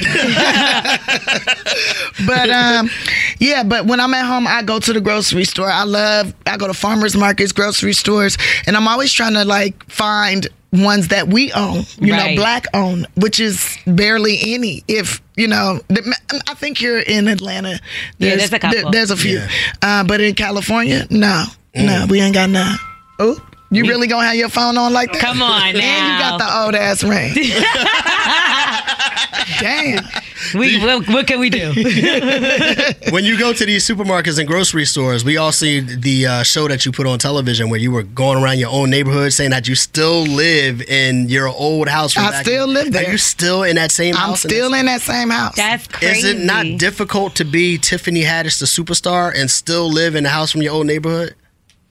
but 2.26 2.50
um, 2.50 2.90
yeah. 3.40 3.64
But 3.64 3.86
when 3.86 4.00
I'm 4.00 4.14
at 4.14 4.26
home, 4.26 4.48
I 4.48 4.64
go 4.64 4.80
to 4.80 4.94
the 4.94 5.02
grocery 5.02 5.46
store. 5.46 5.70
I 5.70 5.84
love. 5.84 6.34
I 6.46 6.58
go 6.58 6.68
to 6.68 6.74
farmers 6.74 7.16
markets, 7.18 7.52
grocery 7.52 7.94
stores, 7.94 8.38
and 8.66 8.78
I'm 8.78 8.88
always 8.88 9.12
trying 9.12 9.34
to 9.34 9.44
like 9.46 9.84
find 9.90 10.48
ones 10.74 11.08
that 11.10 11.28
we 11.30 11.52
own. 11.54 11.84
You 12.00 12.14
Right. 12.14 12.36
know, 12.36 12.42
black 12.42 12.66
owned, 12.74 13.08
which 13.16 13.40
is 13.40 13.78
barely 13.88 14.38
any. 14.54 14.84
If 14.88 15.22
you 15.36 15.48
know, 15.48 15.80
I 16.48 16.54
think 16.56 16.82
you're 16.82 17.00
in 17.00 17.28
Atlanta. 17.28 17.80
Yeah, 18.20 18.36
there's 18.36 18.54
a 18.54 18.60
couple. 18.60 18.82
there- 18.82 18.92
there's 18.92 19.12
a 19.12 19.18
few, 19.18 19.40
Yeah. 19.40 19.48
uh, 19.82 20.04
but 20.04 20.22
in 20.22 20.34
California, 20.36 21.08
no, 21.10 21.46
no, 21.76 22.06
we 22.10 22.22
ain't 22.22 22.34
got 22.34 22.50
none. 22.50 22.78
Oh. 23.20 23.40
You 23.70 23.84
really 23.86 24.08
gonna 24.08 24.26
have 24.26 24.38
your 24.38 24.48
phone 24.48 24.78
on 24.78 24.94
like 24.94 25.12
that? 25.12 25.20
Come 25.22 25.42
on 25.42 25.74
man. 25.74 25.76
And 25.76 26.14
you 26.14 26.20
got 26.20 26.38
the 26.38 26.58
old 26.64 26.74
ass 26.74 27.04
ring. 27.04 27.34
Damn. 29.60 30.06
We, 30.54 30.80
what, 30.80 31.08
what 31.08 31.28
can 31.28 31.40
we 31.40 31.50
do? 31.50 31.72
when 33.12 33.24
you 33.24 33.38
go 33.38 33.54
to 33.54 33.66
these 33.66 33.88
supermarkets 33.88 34.40
and 34.40 34.48
grocery 34.48 34.86
stores, 34.86 35.24
we 35.26 35.38
all 35.38 35.52
see 35.52 35.80
the 35.80 36.28
uh, 36.28 36.44
show 36.44 36.68
that 36.68 36.86
you 36.86 36.92
put 36.92 37.08
on 37.08 37.20
television 37.20 37.70
where 37.70 37.80
you 37.80 37.92
were 37.92 38.04
going 38.04 38.42
around 38.44 38.60
your 38.60 38.70
own 38.72 38.90
neighborhood 38.90 39.34
saying 39.34 39.52
that 39.52 39.68
you 39.68 39.76
still 39.76 40.24
live 40.24 40.82
in 40.82 41.30
your 41.30 41.48
old 41.48 41.88
house. 41.88 42.14
from 42.14 42.26
I 42.26 42.32
back 42.32 42.46
still 42.46 42.66
in- 42.70 42.74
live 42.74 42.94
there. 42.94 43.08
Are 43.08 43.12
you 43.12 43.18
still 43.18 43.64
in 43.64 43.76
that 43.76 43.92
same 43.92 44.16
I'm 44.16 44.30
house? 44.30 44.44
and 44.44 44.52
still 44.52 44.74
in 44.74 44.86
that 44.86 45.02
same 45.02 45.30
house. 45.30 45.56
That's 45.56 45.88
crazy. 45.88 46.20
Is 46.20 46.26
it 46.36 46.40
not 46.46 46.80
difficult 46.80 47.36
to 47.36 47.46
be 47.46 47.78
Tiffany 47.78 48.24
Haddish, 48.24 48.60
the 48.60 48.66
superstar, 48.66 49.34
and 49.36 49.50
still 49.50 49.90
live 49.90 50.16
in 50.16 50.24
the 50.24 50.30
house 50.30 50.52
from 50.52 50.62
your 50.62 50.74
old 50.74 50.88
neighborhood? 50.88 51.36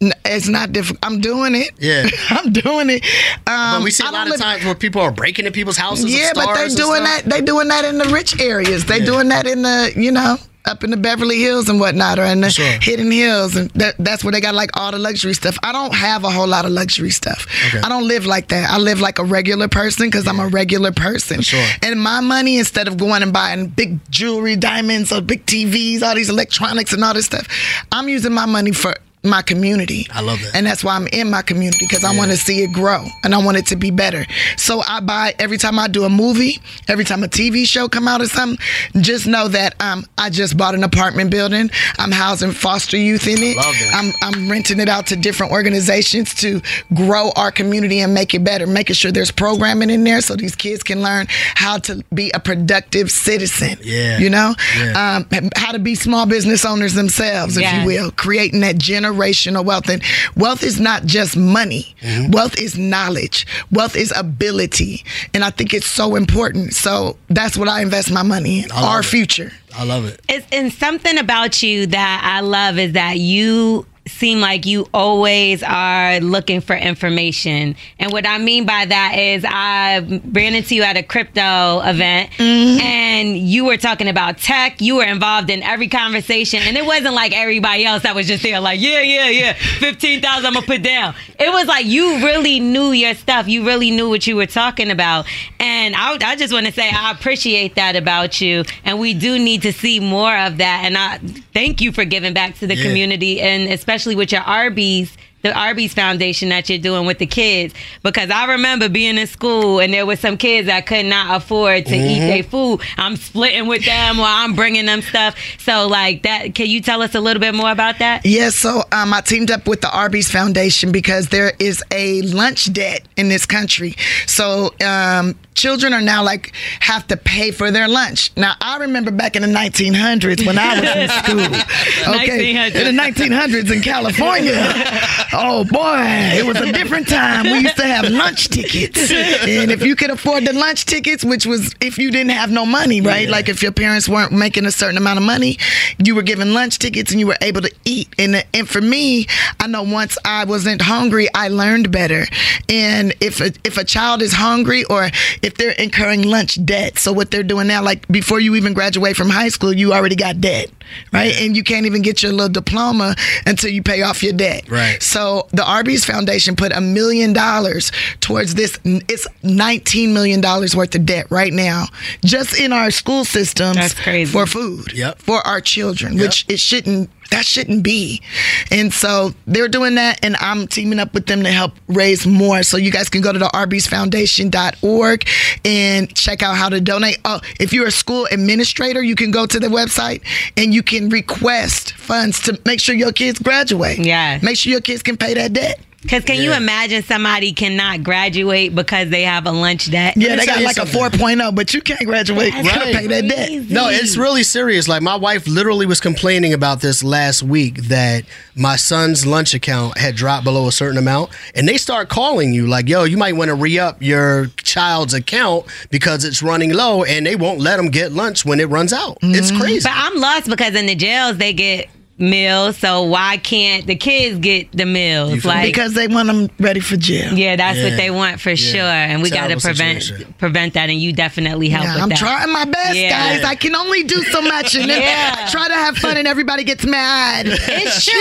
It's 0.00 0.48
not 0.48 0.72
difficult. 0.72 0.98
I'm 1.02 1.20
doing 1.20 1.54
it. 1.54 1.70
Yeah. 1.78 2.06
I'm 2.30 2.52
doing 2.52 2.90
it. 2.90 3.04
Um, 3.46 3.78
But 3.80 3.82
we 3.82 3.90
see 3.90 4.06
a 4.06 4.10
lot 4.10 4.28
of 4.28 4.36
times 4.38 4.64
where 4.64 4.74
people 4.74 5.00
are 5.00 5.10
breaking 5.10 5.46
in 5.46 5.52
people's 5.52 5.78
houses. 5.78 6.14
Yeah, 6.14 6.32
but 6.34 6.54
they 6.54 6.68
doing 6.74 7.02
that. 7.04 7.22
They 7.24 7.40
doing 7.40 7.68
that 7.68 7.84
in 7.84 7.98
the 7.98 8.04
rich 8.06 8.38
areas. 8.40 8.84
They 8.84 8.98
Yeah. 8.98 9.06
doing 9.06 9.28
that 9.28 9.46
in 9.46 9.62
the 9.62 9.92
you 9.96 10.10
know 10.12 10.36
up 10.66 10.82
in 10.82 10.90
the 10.90 10.96
Beverly 10.96 11.38
Hills 11.40 11.68
and 11.68 11.78
whatnot, 11.78 12.18
or 12.18 12.24
in 12.24 12.40
the 12.40 12.50
Sure. 12.50 12.66
hidden 12.82 13.10
hills, 13.12 13.54
and 13.54 13.70
that, 13.76 13.94
that's 14.00 14.24
where 14.24 14.32
they 14.32 14.40
got 14.40 14.52
like 14.52 14.70
all 14.76 14.90
the 14.90 14.98
luxury 14.98 15.32
stuff. 15.32 15.56
I 15.62 15.70
don't 15.70 15.94
have 15.94 16.24
a 16.24 16.30
whole 16.30 16.48
lot 16.48 16.64
of 16.64 16.72
luxury 16.72 17.10
stuff. 17.10 17.46
Okay. 17.68 17.78
I 17.78 17.88
don't 17.88 18.06
live 18.08 18.26
like 18.26 18.48
that. 18.48 18.68
I 18.68 18.76
live 18.78 19.00
like 19.00 19.20
a 19.20 19.24
regular 19.24 19.68
person 19.68 20.08
because 20.08 20.26
I'm 20.26 20.40
a 20.40 20.48
regular 20.48 20.90
person. 20.90 21.40
sure. 21.40 21.64
And 21.82 22.02
my 22.02 22.18
money, 22.20 22.58
instead 22.58 22.88
of 22.88 22.96
going 22.96 23.22
and 23.22 23.32
buying 23.32 23.68
big 23.68 24.00
jewelry, 24.10 24.56
diamonds, 24.56 25.12
or 25.12 25.20
big 25.20 25.46
TVs, 25.46 26.02
all 26.02 26.16
these 26.16 26.30
electronics 26.30 26.92
and 26.92 27.04
all 27.04 27.14
this 27.14 27.26
stuff, 27.26 27.46
I'm 27.92 28.08
using 28.08 28.32
my 28.32 28.46
money 28.46 28.72
for 28.72 28.96
my 29.26 29.42
community. 29.42 30.06
I 30.12 30.20
love 30.22 30.40
that. 30.40 30.54
And 30.54 30.66
that's 30.66 30.82
why 30.84 30.94
I'm 30.96 31.06
in 31.08 31.30
my 31.30 31.42
community 31.42 31.78
because 31.86 32.04
I 32.04 32.16
want 32.16 32.30
to 32.30 32.36
see 32.36 32.62
it 32.62 32.72
grow 32.72 33.04
and 33.24 33.34
I 33.34 33.38
want 33.38 33.56
it 33.56 33.66
to 33.66 33.76
be 33.76 33.90
better. 33.90 34.26
So 34.56 34.82
I 34.86 35.00
buy 35.00 35.34
every 35.38 35.58
time 35.58 35.78
I 35.78 35.88
do 35.88 36.04
a 36.04 36.08
movie, 36.08 36.60
every 36.88 37.04
time 37.04 37.22
a 37.24 37.28
TV 37.28 37.66
show 37.66 37.88
come 37.88 38.08
out 38.08 38.20
or 38.20 38.26
something. 38.26 38.58
Just 39.02 39.26
know 39.26 39.48
that 39.48 39.74
um, 39.80 40.04
I 40.18 40.30
just 40.30 40.56
bought 40.56 40.74
an 40.74 40.84
apartment 40.84 41.30
building. 41.30 41.70
I'm 41.98 42.12
housing 42.12 42.52
foster 42.52 42.96
youth 42.96 43.26
in 43.26 43.38
it. 43.38 43.56
Love 43.56 43.74
that. 43.74 43.92
I'm 44.22 44.34
I'm 44.34 44.50
renting 44.50 44.80
it 44.80 44.88
out 44.88 45.06
to 45.08 45.16
different 45.16 45.52
organizations 45.52 46.34
to 46.36 46.60
grow 46.94 47.30
our 47.36 47.50
community 47.50 48.00
and 48.00 48.14
make 48.14 48.34
it 48.34 48.44
better. 48.44 48.66
Making 48.66 48.94
sure 48.94 49.12
there's 49.12 49.30
programming 49.30 49.90
in 49.90 50.04
there 50.04 50.20
so 50.20 50.36
these 50.36 50.54
kids 50.54 50.82
can 50.82 51.02
learn 51.02 51.26
how 51.54 51.78
to 51.78 52.04
be 52.14 52.30
a 52.34 52.40
productive 52.40 53.10
citizen. 53.10 53.78
Yeah. 53.82 54.18
You 54.18 54.30
know, 54.30 54.54
Yeah. 54.78 55.16
um, 55.30 55.50
how 55.56 55.72
to 55.72 55.78
be 55.78 55.94
small 55.94 56.26
business 56.26 56.64
owners 56.64 56.94
themselves, 56.94 57.56
if 57.56 57.62
Yes. 57.62 57.80
you 57.80 57.86
will, 57.86 58.10
creating 58.12 58.60
that 58.60 58.78
generational 59.16 59.64
wealth. 59.64 59.88
And 59.88 60.02
wealth 60.36 60.62
is 60.62 60.80
not 60.80 61.04
just 61.04 61.36
money. 61.36 61.94
Mm-hmm. 62.00 62.30
Wealth 62.32 62.58
is 62.58 62.78
knowledge. 62.78 63.46
Wealth 63.70 63.96
is 63.96 64.12
ability. 64.16 65.04
And 65.34 65.44
I 65.44 65.50
think 65.50 65.74
it's 65.74 65.86
so 65.86 66.16
important. 66.16 66.74
So 66.74 67.16
that's 67.28 67.56
what 67.56 67.68
I 67.68 67.82
invest 67.82 68.10
my 68.10 68.22
money 68.22 68.64
in. 68.64 68.72
Our 68.72 69.00
it. 69.00 69.04
future. 69.04 69.52
I 69.74 69.84
love 69.84 70.06
it. 70.06 70.20
It's, 70.28 70.46
and 70.52 70.72
something 70.72 71.18
about 71.18 71.62
you 71.62 71.86
that 71.86 72.22
I 72.24 72.40
love 72.40 72.78
is 72.78 72.92
that 72.92 73.18
you 73.18 73.86
seem 74.06 74.40
like 74.40 74.66
you 74.66 74.86
always 74.94 75.62
are 75.62 76.20
looking 76.20 76.60
for 76.60 76.76
information. 76.76 77.74
And 77.98 78.12
what 78.12 78.26
I 78.26 78.38
mean 78.38 78.64
by 78.64 78.84
that 78.86 79.18
is 79.18 79.44
I 79.46 80.20
ran 80.32 80.54
into 80.54 80.74
you 80.76 80.82
at 80.82 80.96
a 80.96 81.02
crypto 81.02 81.80
event 81.80 82.30
mm-hmm. 82.32 82.80
and 82.80 83.36
you 83.36 83.64
were 83.64 83.76
talking 83.76 84.08
about 84.08 84.38
tech. 84.38 84.80
You 84.80 84.96
were 84.96 85.04
involved 85.04 85.50
in 85.50 85.62
every 85.62 85.88
conversation. 85.88 86.60
And 86.62 86.76
it 86.76 86.86
wasn't 86.86 87.14
like 87.14 87.36
everybody 87.36 87.84
else 87.84 88.04
that 88.04 88.14
was 88.14 88.28
just 88.28 88.42
there 88.42 88.60
like, 88.60 88.80
yeah, 88.80 89.00
yeah, 89.00 89.28
yeah, 89.28 89.52
15,000 89.54 90.46
I'm 90.46 90.52
going 90.52 90.62
to 90.62 90.66
put 90.70 90.82
down. 90.82 91.14
It 91.38 91.50
was 91.50 91.66
like 91.66 91.86
you 91.86 92.24
really 92.24 92.60
knew 92.60 92.92
your 92.92 93.14
stuff. 93.14 93.48
You 93.48 93.66
really 93.66 93.90
knew 93.90 94.08
what 94.08 94.26
you 94.26 94.36
were 94.36 94.46
talking 94.46 94.90
about. 94.90 95.26
And 95.58 95.96
I, 95.96 96.16
I 96.22 96.36
just 96.36 96.52
want 96.52 96.66
to 96.66 96.72
say 96.72 96.88
I 96.88 97.10
appreciate 97.10 97.74
that 97.74 97.96
about 97.96 98.40
you. 98.40 98.62
And 98.84 99.00
we 99.00 99.14
do 99.14 99.38
need 99.38 99.62
to 99.62 99.72
see 99.72 99.98
more 99.98 100.36
of 100.36 100.58
that. 100.58 100.82
And 100.84 100.96
I 100.96 101.18
thank 101.52 101.80
you 101.80 101.90
for 101.90 102.04
giving 102.04 102.32
back 102.34 102.54
to 102.58 102.66
the 102.66 102.76
Yeah. 102.76 102.82
community 102.84 103.40
and 103.40 103.68
especially 103.68 103.95
with 104.04 104.32
your 104.32 104.42
Arby's 104.42 105.16
the 105.46 105.56
Arby's 105.56 105.94
Foundation 105.94 106.48
that 106.48 106.68
you're 106.68 106.78
doing 106.78 107.06
with 107.06 107.18
the 107.18 107.26
kids 107.26 107.74
because 108.02 108.30
I 108.30 108.52
remember 108.52 108.88
being 108.88 109.16
in 109.16 109.26
school 109.26 109.80
and 109.80 109.92
there 109.92 110.04
was 110.04 110.18
some 110.18 110.36
kids 110.36 110.66
that 110.66 110.86
could 110.86 111.06
not 111.06 111.40
afford 111.40 111.86
to 111.86 111.94
eat 111.94 112.18
their 112.18 112.42
food. 112.42 112.80
I'm 112.96 113.16
splitting 113.16 113.68
with 113.68 113.84
them 113.84 114.18
while 114.18 114.44
I'm 114.44 114.54
bringing 114.54 114.86
them 114.86 115.02
stuff. 115.02 115.36
So 115.58 115.86
like 115.86 116.22
that, 116.24 116.54
can 116.54 116.66
you 116.66 116.80
tell 116.80 117.02
us 117.02 117.14
a 117.14 117.20
little 117.20 117.40
bit 117.40 117.54
more 117.54 117.70
about 117.70 117.98
that? 118.00 118.26
Yes, 118.26 118.56
so 118.56 118.82
um, 118.92 119.12
I 119.12 119.20
teamed 119.20 119.50
up 119.50 119.68
with 119.68 119.82
the 119.82 119.90
Arby's 119.90 120.30
Foundation 120.30 120.90
because 120.90 121.28
there 121.28 121.52
is 121.58 121.82
a 121.90 122.22
lunch 122.22 122.72
debt 122.72 123.06
in 123.16 123.28
this 123.28 123.46
country. 123.46 123.94
So 124.26 124.74
um, 124.84 125.36
children 125.56 125.92
are 125.92 126.00
now 126.00 126.22
like 126.22 126.52
have 126.80 127.06
to 127.08 127.16
pay 127.16 127.50
for 127.50 127.70
their 127.70 127.88
lunch. 127.88 128.30
Now 128.36 128.54
I 128.60 128.76
remember 128.78 129.10
back 129.10 129.34
in 129.36 129.42
the 129.42 129.48
1900s 129.48 130.46
when 130.46 130.58
I 130.58 130.80
was 130.80 130.90
in 130.96 131.08
school. 131.24 132.14
Okay, 132.14 132.54
1900s. 132.54 132.74
in 132.74 132.96
the 132.96 133.02
1900s 133.02 133.72
in 133.72 133.82
California. 133.82 134.54
Oh 135.38 135.64
boy, 135.64 135.98
it 136.38 136.46
was 136.46 136.56
a 136.58 136.72
different 136.72 137.08
time. 137.08 137.44
We 137.44 137.58
used 137.58 137.76
to 137.76 137.84
have 137.84 138.08
lunch 138.08 138.48
tickets, 138.48 139.10
and 139.10 139.70
if 139.70 139.82
you 139.82 139.94
could 139.96 140.08
afford 140.10 140.46
the 140.46 140.52
lunch 140.54 140.86
tickets, 140.86 141.24
which 141.24 141.44
was 141.44 141.74
if 141.80 141.98
you 141.98 142.10
didn't 142.10 142.30
have 142.30 142.50
no 142.50 142.64
money, 142.64 143.00
right? 143.02 143.28
Like 143.28 143.48
if 143.48 143.62
your 143.62 143.72
parents 143.72 144.08
weren't 144.08 144.32
making 144.32 144.64
a 144.66 144.70
certain 144.70 144.96
amount 144.96 145.18
of 145.18 145.24
money, 145.24 145.58
you 146.02 146.14
were 146.14 146.22
given 146.22 146.54
lunch 146.54 146.78
tickets 146.78 147.10
and 147.10 147.20
you 147.20 147.26
were 147.26 147.36
able 147.42 147.60
to 147.62 147.74
eat. 147.84 148.08
And 148.18 148.44
and 148.54 148.68
for 148.68 148.80
me, 148.80 149.26
I 149.60 149.66
know 149.66 149.82
once 149.82 150.16
I 150.24 150.44
wasn't 150.44 150.80
hungry, 150.80 151.28
I 151.34 151.48
learned 151.48 151.90
better. 151.92 152.26
And 152.68 153.12
if 153.20 153.40
a, 153.40 153.52
if 153.64 153.76
a 153.76 153.84
child 153.84 154.22
is 154.22 154.32
hungry 154.32 154.84
or 154.84 155.10
if 155.46 155.54
they're 155.56 155.70
incurring 155.72 156.22
lunch 156.22 156.62
debt, 156.64 156.98
so 156.98 157.12
what 157.12 157.30
they're 157.30 157.42
doing 157.42 157.66
now, 157.68 157.82
like 157.82 158.06
before 158.08 158.40
you 158.40 158.54
even 158.56 158.74
graduate 158.74 159.16
from 159.16 159.30
high 159.30 159.48
school, 159.48 159.72
you 159.72 159.92
already 159.92 160.16
got 160.16 160.40
debt, 160.40 160.68
right? 161.12 161.34
And 161.40 161.56
you 161.56 161.62
can't 161.62 161.86
even 161.86 162.02
get 162.02 162.22
your 162.22 162.32
little 162.32 162.48
diploma 162.52 163.14
until 163.46 163.70
you 163.70 163.82
pay 163.82 164.02
off 164.02 164.22
your 164.22 164.32
debt. 164.32 164.68
Right. 164.68 165.02
So 165.02 165.46
the 165.52 165.64
Arby's 165.64 166.04
Foundation 166.04 166.56
put 166.56 166.72
a 166.72 166.80
million 166.80 167.32
dollars 167.32 167.92
towards 168.20 168.54
this. 168.56 168.78
It's 168.84 169.26
nineteen 169.42 170.12
million 170.12 170.40
dollars 170.40 170.74
worth 170.76 170.94
of 170.94 171.06
debt 171.06 171.26
right 171.30 171.52
now, 171.52 171.86
just 172.24 172.58
in 172.60 172.72
our 172.72 172.90
school 172.90 173.24
systems 173.24 173.94
for 174.30 174.46
food 174.46 174.92
Yep. 174.92 175.18
for 175.20 175.46
our 175.46 175.60
children, 175.60 176.16
which 176.18 176.44
it 176.48 176.58
shouldn't. 176.58 177.08
That 177.30 177.44
shouldn't 177.44 177.82
be. 177.82 178.22
And 178.70 178.92
so 178.92 179.32
they're 179.46 179.68
doing 179.68 179.96
that, 179.96 180.24
and 180.24 180.36
I'm 180.40 180.66
teaming 180.66 180.98
up 180.98 181.14
with 181.14 181.26
them 181.26 181.42
to 181.42 181.50
help 181.50 181.72
raise 181.88 182.26
more. 182.26 182.62
So 182.62 182.76
you 182.76 182.90
guys 182.90 183.08
can 183.08 183.20
go 183.20 183.32
to 183.32 183.38
the 183.38 183.46
arbysfoundation.org 183.46 185.28
and 185.64 186.14
check 186.14 186.42
out 186.42 186.56
how 186.56 186.68
to 186.68 186.80
donate. 186.80 187.18
Oh, 187.24 187.40
if 187.60 187.72
you're 187.72 187.86
a 187.86 187.92
school 187.92 188.26
administrator, 188.30 189.02
you 189.02 189.16
can 189.16 189.30
go 189.30 189.46
to 189.46 189.58
the 189.58 189.68
website 189.68 190.22
and 190.56 190.74
you 190.74 190.82
can 190.82 191.08
request 191.08 191.92
funds 191.92 192.40
to 192.40 192.60
make 192.64 192.80
sure 192.80 192.94
your 192.94 193.12
kids 193.12 193.38
graduate. 193.38 193.98
Yeah. 193.98 194.38
Make 194.42 194.56
sure 194.58 194.70
your 194.70 194.80
kids 194.80 195.02
can 195.02 195.16
pay 195.16 195.34
that 195.34 195.52
debt. 195.52 195.80
Because 196.06 196.24
can 196.24 196.36
you 196.40 196.52
imagine 196.52 197.02
somebody 197.02 197.52
cannot 197.52 198.02
graduate 198.04 198.74
because 198.74 199.10
they 199.10 199.22
have 199.22 199.44
a 199.46 199.50
lunch 199.50 199.90
debt? 199.90 200.14
Yeah, 200.16 200.36
they 200.36 200.46
got 200.46 200.60
you 200.60 200.64
like 200.64 200.76
a 200.78 200.86
something. 200.86 201.20
4.0, 201.20 201.54
but 201.54 201.74
you 201.74 201.80
can't 201.80 202.04
graduate. 202.04 202.54
You 202.54 202.62
gotta 202.62 202.80
Right. 202.86 202.94
pay 202.94 203.06
that 203.08 203.28
debt. 203.28 203.50
No, 203.70 203.88
it's 203.88 204.16
really 204.16 204.44
serious. 204.44 204.86
Like 204.86 205.02
my 205.02 205.16
wife 205.16 205.46
literally 205.48 205.84
was 205.84 206.00
complaining 206.00 206.52
about 206.52 206.80
this 206.80 207.02
last 207.02 207.42
week 207.42 207.82
that 207.88 208.24
my 208.54 208.76
son's 208.76 209.26
lunch 209.26 209.52
account 209.52 209.98
had 209.98 210.14
dropped 210.14 210.44
below 210.44 210.68
a 210.68 210.72
certain 210.72 210.96
amount, 210.98 211.30
and 211.54 211.68
they 211.68 211.76
start 211.76 212.08
calling 212.08 212.54
you 212.54 212.66
like, 212.68 212.88
"Yo, 212.88 213.02
you 213.04 213.16
might 213.16 213.34
want 213.36 213.48
to 213.48 213.54
re-up 213.54 213.96
your 214.00 214.46
child's 214.62 215.12
account 215.12 215.66
because 215.90 216.24
it's 216.24 216.40
running 216.42 216.72
low," 216.72 217.02
and 217.04 217.26
they 217.26 217.34
won't 217.36 217.60
let 217.60 217.76
them 217.78 217.88
get 217.88 218.12
lunch 218.12 218.44
when 218.44 218.60
it 218.60 218.68
runs 218.68 218.92
out. 218.92 219.18
It's 219.22 219.50
Mm-hmm. 219.50 219.60
crazy. 219.60 219.80
But 219.82 219.92
I'm 219.96 220.16
lost 220.20 220.48
because 220.48 220.74
in 220.76 220.86
the 220.86 220.94
jails 220.94 221.36
they 221.38 221.52
get 221.52 221.88
meals, 222.18 222.78
so 222.78 223.02
why 223.04 223.36
can't 223.36 223.86
the 223.86 223.94
kids 223.94 224.38
get 224.38 224.72
the 224.72 224.86
meals? 224.86 225.34
You 225.34 225.40
feel 225.40 225.50
me? 225.52 225.56
Like 225.58 225.66
Because 225.66 225.92
they 225.94 226.08
want 226.08 226.28
them 226.28 226.48
ready 226.58 226.80
for 226.80 226.96
jail. 226.96 227.34
yeah, 227.34 227.56
that's 227.56 227.76
Yeah. 227.78 227.84
what 227.88 227.96
they 227.96 228.10
want 228.10 228.40
for 228.40 228.56
sure, 228.56 228.80
and 228.80 229.22
we 229.22 229.28
got 229.30 229.48
to 229.48 229.58
prevent 229.58 230.02
situation. 230.02 230.34
prevent 230.38 230.74
that, 230.74 230.88
and 230.88 230.98
you 231.00 231.12
definitely 231.12 231.68
help 231.68 231.84
Yeah, 231.84 231.94
with 231.94 232.02
I'm 232.04 232.08
that. 232.10 232.18
trying 232.18 232.50
my 232.52 232.64
best, 232.64 232.96
Yeah. 232.96 233.10
guys. 233.10 233.44
I 233.44 233.54
can 233.54 233.74
only 233.76 234.02
do 234.04 234.22
so 234.24 234.40
much, 234.40 234.74
and 234.74 234.88
then 234.88 235.00
Yeah. 235.02 235.36
I 235.46 235.50
try 235.50 235.68
to 235.68 235.74
have 235.74 235.98
fun, 235.98 236.16
and 236.16 236.26
everybody 236.26 236.64
gets 236.64 236.84
mad. 236.86 237.46
It's 237.48 238.04
true. 238.04 238.12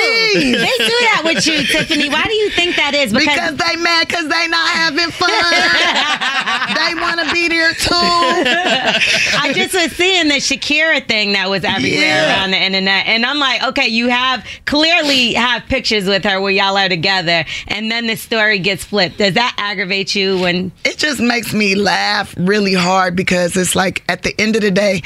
Jeez. 0.42 0.52
They 0.52 0.86
do 0.86 0.98
that 1.02 1.22
with 1.24 1.48
you, 1.48 1.64
Tiffany. 1.66 2.10
Why 2.10 2.24
do 2.24 2.34
you 2.34 2.50
think 2.50 2.76
that 2.76 2.94
is? 2.94 3.14
Because 3.14 3.56
they 3.56 3.76
mad 3.78 4.08
because 4.08 4.28
they 4.28 4.48
not 4.50 4.70
having 4.70 5.10
fun. 5.12 5.30
they 6.76 6.96
want 7.02 7.20
to 7.28 7.34
be 7.34 7.48
there 7.48 7.74
too. 7.74 7.92
I 7.96 9.52
just 9.56 9.74
was 9.74 9.92
seeing 9.94 10.28
the 10.28 10.36
Shakira 10.36 11.08
thing 11.08 11.34
that 11.34 11.50
was 11.50 11.64
everywhere 11.64 12.02
Yeah. 12.02 12.40
around 12.40 12.52
the 12.52 12.58
internet, 12.62 13.08
and 13.08 13.26
I'm 13.26 13.40
like, 13.40 13.64
okay, 13.64 13.85
you 13.92 14.10
have 14.10 14.46
clearly 14.66 15.34
have 15.34 15.66
pictures 15.66 16.08
with 16.08 16.24
her 16.24 16.40
where 16.42 16.52
y'all 16.52 16.78
are 16.78 16.90
together, 16.90 17.46
and 17.68 17.92
then 17.92 18.08
the 18.08 18.16
story 18.16 18.60
gets 18.60 18.84
flipped. 18.84 19.18
Does 19.18 19.34
that 19.36 19.56
aggravate 19.58 20.16
you 20.16 20.40
when? 20.40 20.72
It 20.84 20.98
just 20.98 21.20
makes 21.20 21.54
me 21.54 21.76
laugh 21.76 22.34
really 22.38 22.74
hard 22.74 23.16
because 23.16 23.56
it's 23.56 23.76
like 23.76 24.04
at 24.10 24.24
the 24.24 24.34
end 24.40 24.56
of 24.56 24.62
the 24.62 24.72
day, 24.72 25.02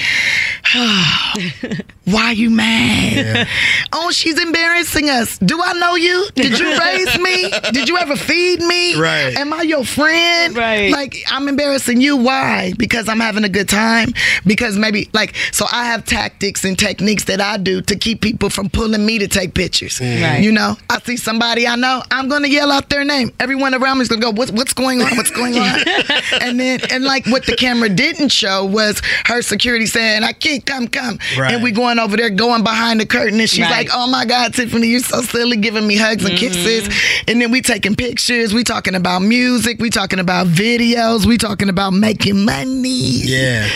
why 2.12 2.26
are 2.26 2.34
you 2.34 2.50
mad? 2.50 3.48
Oh, 3.92 4.12
she's 4.12 4.40
embarrassing 4.40 5.10
us. 5.10 5.38
Do 5.40 5.60
I 5.62 5.74
know 5.74 5.96
you? 5.96 6.28
Did 6.36 6.60
you 6.60 6.78
raise 6.78 7.20
me? 7.20 7.50
Did 7.72 7.90
you 7.90 7.98
ever 7.98 8.16
feed 8.16 8.62
me? 8.62 8.96
Right. 8.96 9.36
Am 9.36 9.52
I 9.52 9.64
your 9.64 9.84
friend? 9.84 10.56
Right. 10.56 10.92
Like 10.92 11.18
I'm 11.28 11.48
embarrassing 11.48 12.00
you. 12.00 12.16
Why? 12.16 12.74
Because 12.78 13.10
I'm 13.10 13.20
having 13.20 13.44
a 13.44 13.50
good 13.50 13.68
time. 13.68 14.14
Because 14.46 14.78
maybe 14.78 15.10
like 15.14 15.36
so 15.52 15.66
I 15.72 15.86
have 15.86 16.06
tactics 16.06 16.64
and 16.66 16.78
techniques 16.78 17.26
that 17.26 17.42
I 17.42 17.58
do 17.58 17.82
to 17.82 17.96
keep 17.96 18.22
people 18.22 18.50
from 18.50 18.70
pulling 18.70 19.06
me 19.06 19.20
to 19.20 19.28
take 19.28 19.54
pictures. 19.54 20.00
Mm. 20.00 20.22
Right. 20.22 20.44
You 20.44 20.52
know, 20.52 20.78
I 20.90 21.00
see 21.02 21.18
somebody 21.18 21.68
I 21.68 21.76
know, 21.76 22.04
I'm 22.12 22.30
gonna 22.30 22.48
yell 22.48 22.72
out 22.72 22.90
their 22.90 23.04
name. 23.04 23.32
Everyone 23.40 23.74
around 23.74 23.98
me 23.98 24.04
is 24.04 24.08
gonna 24.08 24.22
go, 24.22 24.32
What's 24.32 24.52
what's 24.52 24.74
going 24.74 25.02
on? 25.02 25.18
What's 25.18 25.32
going 25.32 25.58
on? 25.58 25.80
and 26.42 26.60
then 26.60 26.80
and 26.92 27.04
like 27.04 27.26
what 27.28 27.46
the 27.46 27.56
camera 27.56 27.90
didn't 27.90 28.30
show 28.30 28.66
was 28.66 29.02
her 29.26 29.42
security 29.42 29.86
saying, 29.86 30.24
I 30.24 30.34
can't 30.34 30.66
come, 30.66 30.88
come. 30.88 31.20
Right. 31.38 31.54
And 31.54 31.64
we 31.64 31.72
going 31.72 31.99
over 32.00 32.18
there 32.18 32.30
going 32.30 32.64
behind 32.64 33.00
the 33.00 33.06
curtain 33.06 33.40
and 33.40 33.50
she's 33.50 33.62
Right. 33.62 33.88
like, 33.88 33.90
Oh 33.94 34.08
my 34.10 34.26
God, 34.26 34.54
Tiffany, 34.54 34.88
you're 34.88 35.00
so 35.02 35.22
silly, 35.22 35.58
giving 35.58 35.86
me 35.86 35.96
hugs 35.98 36.24
and 36.26 36.34
mm-hmm. 36.38 36.54
kisses. 36.54 37.24
And 37.28 37.42
then 37.42 37.52
we 37.52 37.62
taking 37.62 37.96
pictures, 37.96 38.54
we 38.54 38.64
talking 38.64 38.96
about 38.96 39.20
music, 39.22 39.80
we 39.80 39.90
talking 39.90 40.20
about 40.20 40.48
videos, 40.48 41.26
we 41.26 41.38
talking 41.38 41.70
about 41.70 41.92
making 41.94 42.46
money. 42.46 43.22
yeah. 43.24 43.68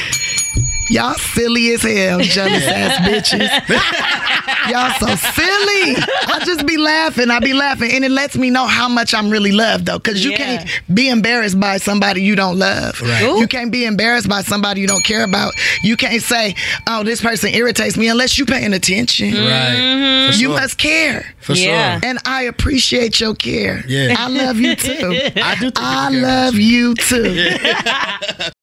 Y'all 0.89 1.13
silly 1.15 1.72
as 1.74 1.81
hell, 1.81 2.19
jealous 2.19 2.67
ass 2.67 2.98
bitches. 3.07 3.50
Y'all 4.69 4.91
so 5.00 5.15
silly. 5.31 5.95
I 6.27 6.41
just 6.45 6.67
be 6.67 6.77
laughing. 6.77 7.31
I 7.31 7.39
be 7.39 7.53
laughing. 7.53 7.89
And 7.91 8.03
it 8.03 8.12
lets 8.12 8.36
me 8.38 8.50
know 8.50 8.67
how 8.67 8.88
much 8.89 9.13
I'm 9.13 9.29
really 9.29 9.51
loved 9.53 9.86
though. 9.86 10.00
Cause 10.00 10.24
you 10.24 10.31
Yeah. 10.31 10.38
can't 10.38 10.69
be 10.93 11.10
embarrassed 11.10 11.60
by 11.60 11.77
somebody 11.77 12.22
you 12.22 12.36
don't 12.36 12.60
love. 12.60 13.01
Right. 13.01 13.22
You 13.39 13.48
can't 13.48 13.72
be 13.72 13.86
embarrassed 13.86 14.27
by 14.29 14.41
somebody 14.41 14.81
you 14.81 14.88
don't 14.88 15.03
care 15.05 15.24
about. 15.24 15.53
You 15.83 15.95
can't 15.98 16.22
say, 16.22 16.53
oh, 16.88 17.03
this 17.03 17.22
person 17.22 17.53
irritates 17.53 17.98
me 17.98 18.07
unless 18.10 18.38
you're 18.38 18.45
paying 18.45 18.74
attention. 18.74 19.33
Right. 19.33 19.75
Mm-hmm. 19.77 20.31
For 20.31 20.38
You 20.38 20.48
sure. 20.50 20.60
must 20.60 20.77
care. 20.77 21.25
For 21.39 21.53
Yeah. 21.53 22.00
sure. 22.00 22.10
And 22.10 22.19
I 22.25 22.43
appreciate 22.43 23.19
your 23.19 23.36
care. 23.36 23.83
Yeah. 23.88 24.15
I 24.19 24.27
love 24.27 24.57
you 24.57 24.75
too. 24.75 24.91
I 25.38 25.55
do 25.55 25.72
think 25.72 25.79
I 25.79 26.10
people 26.10 26.12
care 26.12 26.19
about 26.19 26.22
love 26.22 26.55
you 26.55 26.93
too. 26.95 27.57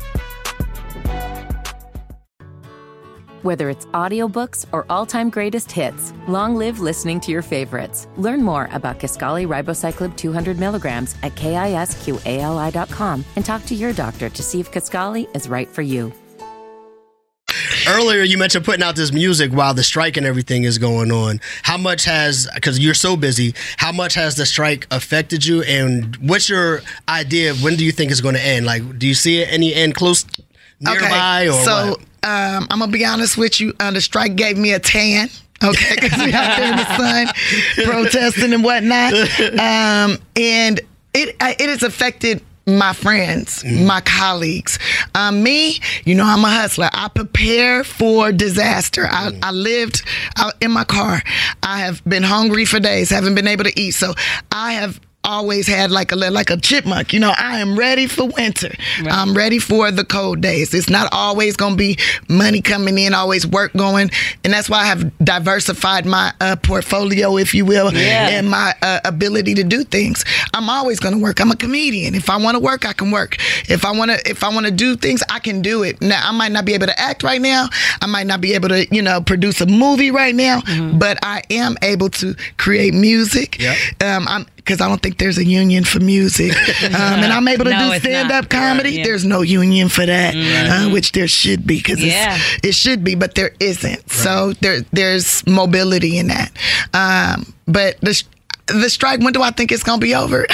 Whether 3.43 3.71
it's 3.71 3.87
audiobooks 3.87 4.67
or 4.71 4.85
all-time 4.87 5.31
greatest 5.31 5.71
hits, 5.71 6.13
long 6.27 6.55
live 6.55 6.79
listening 6.79 7.19
to 7.21 7.31
your 7.31 7.41
favorites. 7.41 8.07
Learn 8.17 8.43
more 8.43 8.69
about 8.71 8.99
Kisqali 8.99 9.47
Ribociclib 9.47 10.15
200 10.15 10.59
milligrams 10.59 11.15
at 11.23 11.33
kisqali.com 11.33 13.25
and 13.35 13.43
talk 13.43 13.65
to 13.65 13.73
your 13.73 13.93
doctor 13.93 14.29
to 14.29 14.43
see 14.43 14.59
if 14.59 14.71
Kisqali 14.71 15.35
is 15.35 15.49
right 15.49 15.67
for 15.67 15.81
you. 15.81 16.13
Earlier, 17.87 18.21
you 18.21 18.37
mentioned 18.37 18.63
putting 18.63 18.83
out 18.83 18.95
this 18.95 19.11
music 19.11 19.51
while 19.51 19.73
the 19.73 19.83
strike 19.83 20.15
and 20.15 20.25
everything 20.25 20.63
is 20.63 20.77
going 20.77 21.11
on. 21.11 21.41
How 21.63 21.77
much 21.77 22.05
has, 22.05 22.47
because 22.53 22.77
you're 22.77 22.93
so 22.93 23.17
busy, 23.17 23.55
how 23.77 23.91
much 23.91 24.13
has 24.13 24.35
the 24.35 24.45
strike 24.45 24.85
affected 24.91 25.43
you? 25.43 25.63
And 25.63 26.15
what's 26.17 26.47
your 26.47 26.81
idea 27.09 27.49
of 27.51 27.63
when 27.63 27.75
do 27.75 27.83
you 27.83 27.91
think 27.91 28.11
it's 28.11 28.21
going 28.21 28.35
to 28.35 28.41
end? 28.41 28.67
Like, 28.67 28.99
do 28.99 29.07
you 29.07 29.15
see 29.15 29.43
any 29.43 29.73
end 29.73 29.95
close 29.95 30.25
nearby 30.81 31.47
or 31.47 31.63
so 31.63 31.99
um, 32.23 32.67
I'm 32.69 32.79
gonna 32.79 32.91
be 32.91 33.03
honest 33.05 33.37
with 33.37 33.59
you. 33.59 33.73
Uh, 33.79 33.89
the 33.91 34.01
strike 34.01 34.35
gave 34.35 34.57
me 34.57 34.73
a 34.73 34.79
tan. 34.79 35.29
Okay, 35.63 35.95
because 36.01 36.19
we 36.23 36.33
out 36.33 36.57
there 36.57 36.71
in 36.71 36.77
the 36.77 36.97
sun 36.97 37.85
protesting 37.85 38.53
and 38.53 38.63
whatnot. 38.63 39.13
Um, 39.59 40.17
and 40.35 40.79
it 41.13 41.35
I- 41.41 41.55
it 41.59 41.69
has 41.69 41.81
affected 41.83 42.43
my 42.67 42.93
friends, 42.93 43.65
my 43.65 44.01
colleagues. 44.01 44.77
Um, 45.15 45.41
me, 45.41 45.79
you 46.05 46.13
know, 46.13 46.23
I'm 46.25 46.45
a 46.45 46.49
hustler. 46.49 46.89
I 46.93 47.07
prepare 47.07 47.83
for 47.83 48.31
disaster. 48.31 49.07
I, 49.09 49.31
I 49.41 49.51
lived 49.51 50.03
out 50.37 50.53
in 50.61 50.69
my 50.71 50.83
car. 50.83 51.23
I 51.63 51.79
have 51.79 52.03
been 52.05 52.21
hungry 52.23 52.65
for 52.65 52.79
days, 52.79 53.09
haven't 53.09 53.33
been 53.33 53.47
able 53.47 53.63
to 53.63 53.79
eat. 53.79 53.91
So 53.91 54.13
I 54.51 54.73
have 54.73 54.99
always 55.23 55.67
had 55.67 55.91
like 55.91 56.11
a 56.11 56.15
like 56.15 56.49
a 56.49 56.57
chipmunk. 56.57 57.13
You 57.13 57.19
know, 57.19 57.33
I 57.37 57.59
am 57.59 57.77
ready 57.77 58.07
for 58.07 58.25
winter. 58.27 58.73
I'm 59.09 59.35
ready 59.35 59.59
for 59.59 59.91
the 59.91 60.03
cold 60.03 60.41
days. 60.41 60.73
It's 60.73 60.89
not 60.89 61.09
always 61.11 61.55
going 61.55 61.73
to 61.73 61.77
be 61.77 61.97
money 62.27 62.61
coming 62.61 62.97
in, 62.97 63.13
always 63.13 63.45
work 63.45 63.73
going, 63.73 64.09
and 64.43 64.51
that's 64.53 64.69
why 64.69 64.79
I 64.81 64.85
have 64.85 65.11
diversified 65.19 66.05
my 66.05 66.33
uh, 66.41 66.55
portfolio, 66.55 67.37
if 67.37 67.53
you 67.53 67.65
will, 67.65 67.93
Yeah. 67.93 68.29
and 68.29 68.49
my 68.49 68.73
uh, 68.81 68.99
ability 69.05 69.53
to 69.55 69.63
do 69.63 69.83
things. 69.83 70.23
I'm 70.53 70.69
always 70.69 70.99
going 70.99 71.15
to 71.15 71.21
work. 71.21 71.39
I'm 71.39 71.51
a 71.51 71.55
comedian. 71.55 72.15
If 72.15 72.29
I 72.29 72.37
want 72.37 72.55
to 72.55 72.59
work, 72.63 72.85
I 72.85 72.93
can 72.93 73.11
work. 73.11 73.37
If 73.69 73.85
I 73.85 73.91
want 73.91 74.11
to, 74.11 74.29
if 74.29 74.43
I 74.43 74.49
want 74.49 74.65
to 74.65 74.71
do 74.71 74.95
things, 74.95 75.21
I 75.29 75.39
can 75.39 75.61
do 75.61 75.83
it. 75.83 76.01
Now, 76.01 76.21
I 76.27 76.31
might 76.31 76.51
not 76.51 76.65
be 76.65 76.73
able 76.73 76.87
to 76.87 76.99
act 76.99 77.23
right 77.23 77.41
now. 77.41 77.67
I 78.01 78.07
might 78.07 78.27
not 78.27 78.41
be 78.41 78.53
able 78.53 78.69
to, 78.69 78.87
you 78.93 79.01
know, 79.01 79.21
produce 79.21 79.61
a 79.61 79.65
movie 79.65 80.11
right 80.11 80.35
now, 80.35 80.61
Mm-hmm. 80.61 80.99
but 80.99 81.17
I 81.23 81.41
am 81.49 81.75
able 81.81 82.09
to 82.09 82.35
create 82.57 82.93
music. 82.93 83.59
Yep. 83.59 83.77
Um, 84.03 84.27
I'm 84.27 84.45
because 84.57 84.79
I 84.79 84.87
don't 84.87 85.01
think 85.01 85.10
there's 85.17 85.37
a 85.37 85.45
union 85.45 85.83
for 85.83 85.99
music, 85.99 86.51
um, 86.85 86.93
and 87.23 87.31
I'm 87.33 87.47
able 87.47 87.65
to 87.65 87.71
No, 87.71 87.91
do 87.93 87.99
stand 87.99 88.31
up 88.31 88.49
comedy. 88.49 88.91
Yeah. 88.91 89.03
There's 89.05 89.25
no 89.25 89.41
union 89.41 89.89
for 89.89 90.05
that, 90.05 90.35
uh, 90.35 90.89
which 90.89 91.11
there 91.13 91.27
should 91.27 91.65
be 91.65 91.77
because 91.77 92.03
Yeah. 92.03 92.37
it 92.63 92.73
should 92.75 93.03
be, 93.03 93.15
but 93.15 93.35
there 93.35 93.51
isn't. 93.59 94.09
So 94.11 94.53
there 94.61 94.81
there's 94.91 95.45
mobility 95.47 96.17
in 96.17 96.27
that. 96.27 96.51
Um, 96.93 97.53
but 97.67 97.99
the 98.01 98.21
the 98.67 98.89
strike. 98.89 99.19
When 99.19 99.33
do 99.33 99.41
I 99.41 99.51
think 99.51 99.71
it's 99.71 99.83
gonna 99.83 99.99
be 99.99 100.15
over? 100.15 100.45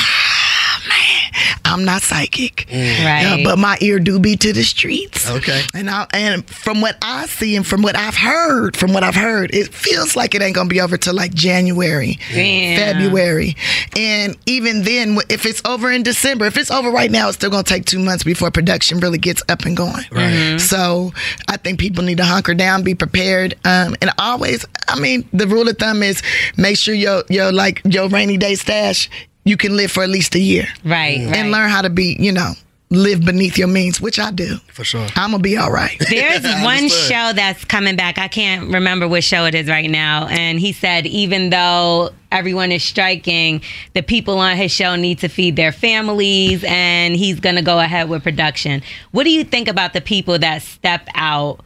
Man, 1.67 1.79
I'm 1.79 1.85
not 1.85 2.01
psychic, 2.01 2.65
Right. 2.71 3.41
Uh, 3.41 3.43
but 3.43 3.59
my 3.59 3.77
ear 3.81 3.99
do 3.99 4.19
be 4.19 4.35
to 4.37 4.53
the 4.53 4.63
streets. 4.63 5.29
Okay. 5.29 5.61
and 5.73 5.89
I 5.89 6.07
and 6.13 6.47
from 6.49 6.81
what 6.81 6.97
I 7.01 7.25
see 7.27 7.55
and 7.55 7.65
from 7.65 7.81
what 7.81 7.95
I've 7.95 8.15
heard, 8.15 8.75
from 8.77 8.93
what 8.93 9.03
I've 9.03 9.15
heard, 9.15 9.53
it 9.53 9.73
feels 9.73 10.15
like 10.15 10.35
it 10.35 10.41
ain't 10.41 10.55
gonna 10.55 10.69
be 10.69 10.81
over 10.81 10.97
till 10.97 11.13
like 11.13 11.33
January, 11.33 12.17
Damn. 12.33 12.77
February, 12.77 13.55
and 13.97 14.35
even 14.45 14.83
then, 14.83 15.17
if 15.29 15.45
it's 15.45 15.61
over 15.65 15.91
in 15.91 16.03
December, 16.03 16.45
if 16.45 16.57
it's 16.57 16.71
over 16.71 16.89
right 16.91 17.11
now, 17.11 17.27
it's 17.27 17.37
still 17.37 17.49
gonna 17.49 17.63
take 17.63 17.85
two 17.85 17.99
months 17.99 18.23
before 18.23 18.51
production 18.51 18.99
really 18.99 19.17
gets 19.17 19.43
up 19.49 19.63
and 19.65 19.75
going. 19.77 20.05
Right. 20.11 20.57
So 20.59 21.13
I 21.47 21.57
think 21.57 21.79
people 21.79 22.03
need 22.03 22.17
to 22.17 22.25
hunker 22.25 22.53
down, 22.53 22.83
be 22.83 22.95
prepared, 22.95 23.55
um, 23.65 23.95
and 24.01 24.11
always. 24.17 24.65
I 24.87 24.99
mean, 24.99 25.27
the 25.33 25.47
rule 25.47 25.67
of 25.67 25.77
thumb 25.77 26.01
is 26.03 26.21
make 26.57 26.77
sure 26.77 26.93
your 26.93 27.23
your 27.29 27.51
like 27.51 27.81
your 27.85 28.07
rainy 28.09 28.37
day 28.37 28.55
stash 28.55 29.09
you 29.47 29.57
can 29.57 29.75
live 29.75 29.91
for 29.91 30.03
at 30.03 30.09
least 30.09 30.35
a 30.35 30.39
year, 30.39 30.67
Right, 30.83 31.19
right. 31.25 31.35
and 31.35 31.51
learn 31.51 31.69
how 31.69 31.81
to 31.81 31.89
be, 31.89 32.15
you 32.19 32.31
know, 32.31 32.53
live 32.89 33.25
beneath 33.25 33.57
your 33.57 33.67
means, 33.67 33.99
which 33.99 34.17
I 34.17 34.31
do. 34.31 34.57
For 34.71 34.83
sure. 34.85 35.07
I'm 35.15 35.31
gonna 35.31 35.43
be 35.43 35.57
all 35.57 35.71
right. 35.71 35.97
There's 36.09 36.43
one 36.63 36.87
show 36.87 37.33
that's 37.33 37.65
coming 37.65 37.95
back. 37.97 38.17
I 38.17 38.27
can't 38.29 38.71
remember 38.71 39.07
which 39.07 39.25
show 39.25 39.43
it 39.45 39.53
is 39.55 39.67
right 39.67 39.89
now. 39.89 40.27
And 40.27 40.57
he 40.59 40.71
said, 40.71 41.05
even 41.05 41.49
though 41.49 42.11
everyone 42.31 42.71
is 42.71 42.83
striking, 42.83 43.61
the 43.93 44.01
people 44.03 44.37
on 44.39 44.55
his 44.55 44.71
show 44.71 44.95
need 44.95 45.19
to 45.19 45.27
feed 45.27 45.55
their 45.57 45.71
families 45.73 46.63
and 46.65 47.15
he's 47.15 47.39
going 47.41 47.55
to 47.55 47.61
go 47.61 47.79
ahead 47.79 48.07
with 48.09 48.23
production. 48.23 48.81
What 49.11 49.23
do 49.25 49.31
you 49.31 49.43
think 49.43 49.67
about 49.67 49.91
the 49.93 50.01
people 50.01 50.39
that 50.39 50.61
step 50.61 51.07
out 51.15 51.61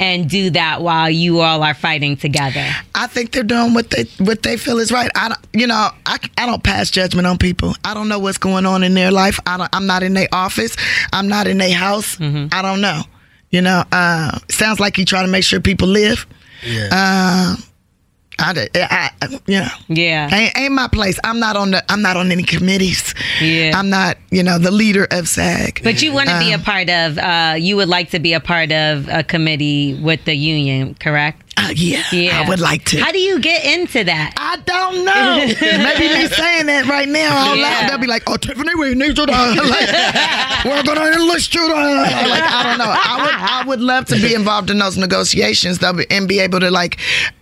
and 0.00 0.28
do 0.28 0.50
that 0.50 0.82
while 0.82 1.08
you 1.08 1.40
all 1.40 1.62
are 1.62 1.74
fighting 1.74 2.16
together? 2.16 2.66
I 2.94 3.06
think 3.06 3.32
they're 3.32 3.42
doing 3.42 3.74
what 3.74 3.90
they 3.90 4.04
what 4.18 4.42
they 4.42 4.56
feel 4.56 4.78
is 4.78 4.90
right. 4.90 5.10
I 5.14 5.28
don't, 5.28 5.40
you 5.52 5.66
know, 5.66 5.90
I, 6.06 6.18
I 6.36 6.46
don't 6.46 6.62
pass 6.62 6.90
judgment 6.90 7.26
on 7.26 7.38
people. 7.38 7.74
I 7.84 7.94
don't 7.94 8.08
know 8.08 8.18
what's 8.18 8.38
going 8.38 8.66
on 8.66 8.82
in 8.82 8.94
their 8.94 9.10
life. 9.10 9.38
I 9.46 9.56
don't, 9.56 9.70
I'm 9.72 9.86
not 9.86 10.02
in 10.02 10.14
their 10.14 10.28
office. 10.32 10.76
I'm 11.12 11.28
not 11.28 11.46
in 11.46 11.58
their 11.58 11.74
house. 11.76 12.20
I 12.20 12.62
don't 12.62 12.80
know. 12.80 13.02
You 13.50 13.60
know, 13.60 13.84
uh, 13.92 14.38
sounds 14.48 14.80
like 14.80 14.96
you 14.98 15.04
try 15.04 15.22
to 15.22 15.28
make 15.28 15.44
sure 15.44 15.60
people 15.60 15.88
live. 15.88 16.26
Yeah. 16.66 16.88
Uh, 16.90 17.56
I, 18.38 18.52
did- 18.54 18.70
I, 18.76 19.10
I 19.20 19.28
you 19.46 19.62
Yeah. 19.88 20.34
ain't, 20.34 20.58
ain't 20.58 20.72
my 20.72 20.88
place. 20.88 21.18
I'm 21.24 21.38
not 21.38 21.56
on 21.56 21.70
the. 21.72 21.84
I'm 21.92 22.02
not 22.02 22.16
on 22.16 22.32
any 22.32 22.42
committees. 22.42 23.14
Yeah. 23.40 23.72
I'm 23.78 23.90
not, 23.90 24.16
you 24.30 24.42
know, 24.42 24.58
the 24.58 24.70
leader 24.70 25.06
of 25.10 25.28
SAG. 25.28 25.80
But 25.84 26.02
you 26.02 26.12
want 26.12 26.28
to 26.28 26.38
be 26.38 26.52
a 26.52 26.58
part 26.58 26.88
of, 26.90 27.18
uh, 27.18 27.54
you 27.58 27.76
would 27.76 27.88
like 27.88 28.10
to 28.10 28.18
be 28.18 28.32
a 28.32 28.40
part 28.40 28.72
of 28.72 29.08
a 29.08 29.22
committee 29.22 29.94
with 29.94 30.24
the 30.24 30.34
union, 30.34 30.94
correct? 30.94 31.51
Uh, 31.62 31.72
yeah, 31.76 32.40
I 32.44 32.48
would 32.48 32.60
like 32.60 32.84
to. 32.86 32.98
How 33.00 33.12
do 33.12 33.18
you 33.18 33.38
get 33.40 33.64
into 33.64 34.04
that? 34.04 34.32
I 34.36 34.56
don't 34.64 35.04
know. 35.04 35.36
Maybe 35.84 36.08
me 36.14 36.26
saying 36.28 36.66
that 36.66 36.86
right 36.88 37.08
now 37.08 37.30
out 37.36 37.56
Yeah. 37.56 37.62
loud, 37.62 37.90
they'll 37.90 37.98
be 37.98 38.06
like, 38.06 38.22
"Oh, 38.28 38.36
Tiffany, 38.36 38.74
we 38.74 38.94
need 38.94 39.16
you 39.18 39.26
to 39.26 39.32
like, 39.32 40.64
we're 40.64 40.82
gonna 40.82 41.10
enlist 41.12 41.54
you 41.54 41.66
to 41.68 41.74
like." 41.74 42.42
I 42.42 42.62
don't 42.64 42.78
know. 42.78 42.92
I 42.94 43.16
would, 43.22 43.34
I 43.34 43.64
would 43.68 43.80
love 43.80 44.06
to 44.06 44.16
be 44.16 44.34
involved 44.34 44.70
in 44.70 44.78
those 44.78 44.96
negotiations, 44.98 45.78
though, 45.78 45.98
and 46.10 46.26
be 46.28 46.40
able 46.40 46.60
to 46.60 46.70
like 46.70 46.98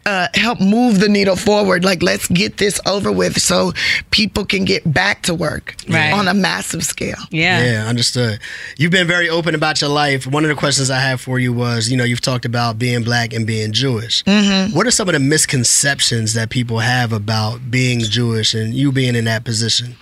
uh, 0.07 0.29
help 0.35 0.61
move 0.61 1.01
the 1.01 1.09
needle 1.09 1.37
forward. 1.37 1.85
Like, 1.85 2.03
let's 2.03 2.29
get 2.29 2.57
this 2.59 2.81
over 2.87 3.11
with, 3.13 3.41
so 3.41 3.73
people 4.11 4.45
can 4.45 4.65
get 4.65 4.91
back 4.93 5.23
to 5.25 5.35
work 5.35 5.75
Right. 5.89 6.13
on 6.13 6.29
a 6.29 6.35
massive 6.35 6.85
scale. 6.85 7.19
Yeah. 7.31 7.63
Yeah, 7.65 7.87
understood. 7.89 8.39
You've 8.77 8.91
been 8.93 9.07
very 9.07 9.29
open 9.29 9.55
about 9.55 9.81
your 9.81 9.91
life. 9.91 10.27
One 10.27 10.45
of 10.45 10.49
the 10.49 10.55
questions 10.57 10.91
I 10.91 10.99
have 11.01 11.21
for 11.21 11.39
you 11.39 11.53
was, 11.53 11.91
you 11.91 11.97
know, 11.97 12.05
you've 12.05 12.21
talked 12.21 12.45
about 12.45 12.79
being 12.79 13.03
black 13.03 13.33
and 13.33 13.47
being 13.47 13.73
Jewish. 13.73 14.10
Mm-hmm. 14.25 14.75
What 14.75 14.87
are 14.87 14.91
some 14.91 15.09
of 15.09 15.15
the 15.15 15.21
misconceptions 15.21 16.35
that 16.35 16.51
people 16.51 16.79
have 16.79 17.13
about 17.13 17.71
being 17.71 18.01
Jewish 18.01 18.55
and 18.55 18.75
you 18.75 18.93
being 18.93 19.15
in 19.15 19.25
that 19.25 19.45
position? 19.45 19.97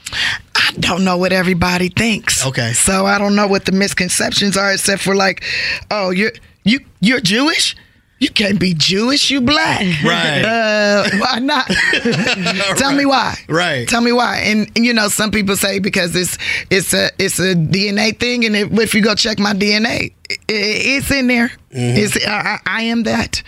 I 0.54 0.72
don't 0.80 1.04
know 1.04 1.16
what 1.16 1.32
everybody 1.32 1.88
thinks. 1.88 2.46
Okay. 2.46 2.72
So 2.72 3.06
I 3.06 3.18
don't 3.18 3.34
know 3.34 3.46
what 3.46 3.64
the 3.64 3.72
misconceptions 3.72 4.56
are, 4.56 4.72
except 4.72 5.02
for 5.02 5.14
like, 5.14 5.44
oh, 5.90 6.10
you're 6.10 6.32
you 6.64 6.80
you're 7.00 7.20
Jewish. 7.20 7.74
You 8.20 8.30
can't 8.30 8.58
be 8.58 8.74
Jewish. 8.74 9.30
You 9.30 9.40
black. 9.40 9.80
Right. 10.02 10.42
Uh, 10.42 11.08
why 11.18 11.38
not? 11.38 11.66
Tell 12.76 12.92
me 12.92 13.06
why. 13.06 13.36
Right. 13.48 13.88
Tell 13.88 14.00
me 14.00 14.12
why. 14.12 14.38
And, 14.38 14.70
and, 14.74 14.84
you 14.84 14.92
know, 14.92 15.08
some 15.08 15.30
people 15.30 15.56
say 15.56 15.78
because 15.78 16.16
it's 16.16 16.36
it's 16.70 16.92
a 16.92 17.10
it's 17.18 17.38
a 17.38 17.54
DNA 17.54 18.18
thing, 18.18 18.44
and 18.44 18.56
if, 18.56 18.72
if 18.72 18.94
you 18.94 19.02
go 19.02 19.14
check 19.14 19.38
my 19.38 19.52
DNA, 19.52 20.12
i 20.30 20.34
it's 20.48 21.10
in 21.10 21.28
there. 21.28 21.52
It's 21.70 22.26
I, 22.26 22.30
I 22.30 22.58
I 22.66 22.82
am 22.82 23.04
that. 23.04 23.42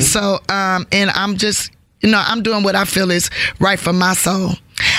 So 0.00 0.40
um, 0.48 0.86
and 0.90 1.10
I'm 1.10 1.36
just 1.36 1.70
you 2.00 2.10
know 2.10 2.22
I'm 2.24 2.42
doing 2.42 2.64
what 2.64 2.74
I 2.74 2.84
feel 2.84 3.10
is 3.10 3.30
right 3.60 3.78
for 3.78 3.92
my 3.92 4.14
soul. 4.14 4.54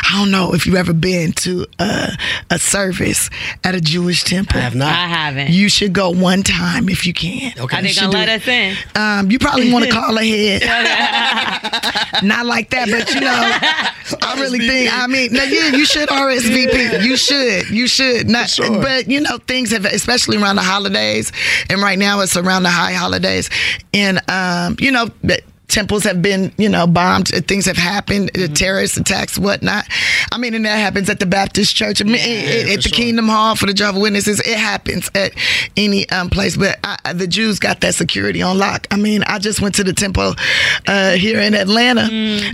I 0.09 0.17
don't 0.19 0.31
know 0.31 0.53
if 0.53 0.65
you've 0.65 0.75
ever 0.75 0.93
been 0.93 1.31
to 1.33 1.65
a, 1.79 2.17
a 2.49 2.57
service 2.59 3.29
at 3.63 3.75
a 3.75 3.81
Jewish 3.81 4.23
temple. 4.23 4.57
I 4.57 4.61
have 4.63 4.75
not. 4.75 4.89
I 4.89 5.07
haven't. 5.07 5.49
You 5.51 5.67
should 5.69 5.91
go 5.93 6.09
one 6.11 6.43
time 6.43 6.87
if 6.89 7.05
you 7.05 7.13
can. 7.13 7.53
Okay. 7.59 7.77
Are 7.77 7.81
they 7.81 7.89
You 7.89 7.95
gonna 7.95 8.11
let 8.11 8.25
do 8.27 8.31
us 8.33 8.47
in? 8.47 8.75
um, 8.95 9.29
you 9.31 9.37
probably 9.39 9.71
want 9.71 9.85
to 9.85 9.91
call 9.99 10.17
ahead. 10.17 10.61
Not 12.23 12.45
like 12.45 12.69
that, 12.71 12.89
but 12.89 13.13
you 13.13 13.21
know, 13.21 13.27
I 14.27 14.39
really 14.39 14.59
think. 14.59 14.91
I 14.93 15.07
mean, 15.07 15.33
no, 15.33 15.43
yeah, 15.43 15.75
you 15.75 15.85
should 15.85 16.09
RSVP. 16.09 17.03
You 17.03 17.17
should. 17.17 17.69
You 17.69 17.87
should. 17.87 18.29
Not, 18.29 18.49
sure. 18.49 18.81
but 18.81 19.09
you 19.09 19.19
know, 19.21 19.37
things 19.39 19.71
have, 19.71 19.85
especially 19.85 20.37
around 20.37 20.55
the 20.55 20.63
holidays, 20.63 21.31
and 21.69 21.81
right 21.81 21.99
now 21.99 22.21
it's 22.21 22.37
around 22.37 22.63
the 22.63 22.69
high 22.69 22.93
holidays, 22.93 23.49
and 23.93 24.19
um, 24.29 24.77
you 24.79 24.91
know. 24.91 25.09
but 25.23 25.41
Temples 25.67 26.03
have 26.05 26.21
been, 26.21 26.51
you 26.57 26.69
know, 26.69 26.87
bombed. 26.87 27.33
uh, 27.33 27.41
Things 27.41 27.65
have 27.65 27.75
happened, 27.77 28.31
Mm-hmm. 28.33 28.51
uh, 28.51 28.55
terrorist 28.55 28.97
attacks, 28.97 29.37
whatnot. 29.37 29.85
I 30.31 30.37
mean, 30.37 30.53
and 30.53 30.65
that 30.65 30.77
happens 30.77 31.09
at 31.09 31.19
the 31.19 31.25
Baptist 31.25 31.75
church, 31.75 32.01
I 32.01 32.05
mean, 32.05 32.15
at, 32.15 32.21
Yeah, 32.25 32.73
at 32.73 32.75
the 32.77 32.81
sure. 32.83 32.91
Kingdom 32.95 33.27
Hall 33.27 33.55
for 33.55 33.65
the 33.65 33.73
Jehovah 33.73 33.99
Witnesses. 33.99 34.39
It 34.39 34.57
happens 34.57 35.11
at 35.13 35.33
any 35.75 36.09
um, 36.09 36.29
place, 36.29 36.55
but 36.55 36.79
I, 36.83 37.11
the 37.13 37.27
Jews 37.27 37.59
got 37.59 37.81
that 37.81 37.95
security 37.95 38.41
on 38.41 38.57
lock. 38.57 38.87
I 38.91 38.95
mean, 38.97 39.23
I 39.23 39.39
just 39.39 39.61
went 39.61 39.75
to 39.75 39.83
the 39.83 39.93
temple 39.93 40.35
uh, 40.87 41.11
here 41.11 41.39
in 41.41 41.53
Atlanta 41.53 42.07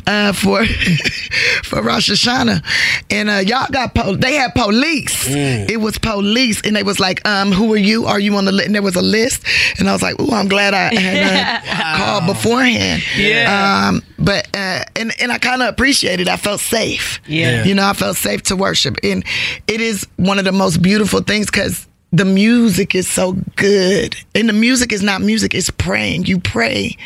uh, 0.08 0.34
for 0.34 0.66
for 1.64 1.82
Rosh 1.84 2.10
Hashanah, 2.10 2.64
and 3.12 3.30
uh, 3.30 3.34
y'all 3.46 3.68
got 3.72 3.94
po- 3.94 4.16
they 4.16 4.34
had 4.34 4.54
police. 4.56 5.28
It 5.30 5.80
was 5.80 5.98
police, 6.00 6.62
and 6.66 6.76
they 6.76 6.84
was 6.84 7.00
like, 7.00 7.26
um, 7.28 7.52
"Who 7.52 7.74
are 7.74 7.78
you? 7.78 8.06
Are 8.06 8.20
you 8.20 8.36
on 8.38 8.46
the 8.46 8.52
list?" 8.52 8.66
And 8.66 8.76
there 8.76 8.82
was 8.82 8.96
a 8.96 9.02
list, 9.02 9.44
and 9.80 9.88
I 9.90 9.94
was 9.94 10.02
like, 10.02 10.20
"Ooh, 10.20 10.32
I'm 10.32 10.48
glad 10.48 10.74
I 10.74 10.94
had 11.00 11.64
uh, 11.68 11.98
called 11.98 12.26
beforehand." 12.26 13.03
Yeah. 13.18 13.88
Um, 13.90 14.02
but 14.20 14.48
uh, 14.56 14.84
and 14.96 15.14
and 15.22 15.32
I 15.32 15.38
kind 15.38 15.62
of 15.62 15.70
appreciated. 15.70 16.28
I 16.28 16.38
felt 16.38 16.60
safe. 16.62 17.20
Yeah. 17.28 17.64
You 17.64 17.76
know, 17.76 17.88
I 17.88 17.94
felt 17.94 18.18
safe 18.18 18.44
to 18.44 18.56
worship, 18.56 18.98
and 19.04 19.24
it 19.68 19.82
is 19.82 20.08
one 20.18 20.40
of 20.40 20.46
the 20.46 20.52
most 20.52 20.82
beautiful 20.82 21.22
things 21.22 21.48
because 21.48 21.88
the 22.12 22.26
music 22.26 22.94
is 22.96 23.08
so 23.08 23.34
good, 23.56 24.16
and 24.36 24.48
the 24.48 24.54
music 24.54 24.94
is 24.94 25.02
not 25.02 25.22
music; 25.22 25.54
it's 25.54 25.70
praying. 25.72 26.26
You 26.26 26.40
pray 26.40 26.98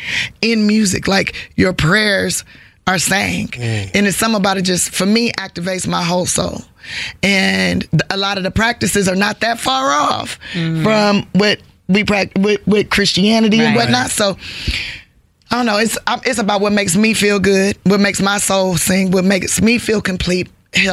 in 0.42 0.66
music, 0.66 1.08
like 1.08 1.34
your 1.56 1.72
prayers 1.72 2.44
are 2.86 2.98
sang, 2.98 3.50
and 3.94 4.06
it's 4.06 4.16
something 4.16 4.40
about 4.40 4.58
it. 4.58 4.62
Just 4.62 4.90
for 4.90 5.06
me, 5.06 5.32
activates 5.32 5.86
my 5.86 6.02
whole 6.02 6.26
soul, 6.26 6.60
and 7.22 7.86
a 8.10 8.16
lot 8.16 8.36
of 8.38 8.44
the 8.44 8.50
practices 8.50 9.08
are 9.08 9.16
not 9.16 9.40
that 9.40 9.58
far 9.58 9.90
off 9.90 10.38
from 10.52 11.26
what 11.32 11.60
we 11.88 12.04
practice 12.04 12.42
with, 12.42 12.66
with 12.66 12.90
Christianity 12.90 13.60
and 13.60 13.74
whatnot. 13.76 14.10
So. 14.10 14.36
I 15.50 15.56
don't 15.56 15.66
know. 15.66 15.78
It's 15.78 15.96
it's 16.26 16.38
about 16.38 16.60
what 16.60 16.72
makes 16.72 16.96
me 16.96 17.14
feel 17.14 17.38
good, 17.38 17.76
what 17.84 18.00
makes 18.00 18.20
my 18.20 18.38
soul 18.38 18.76
sing, 18.76 19.10
what 19.10 19.24
makes 19.24 19.60
me 19.62 19.78
feel 19.78 20.02
complete, 20.02 20.48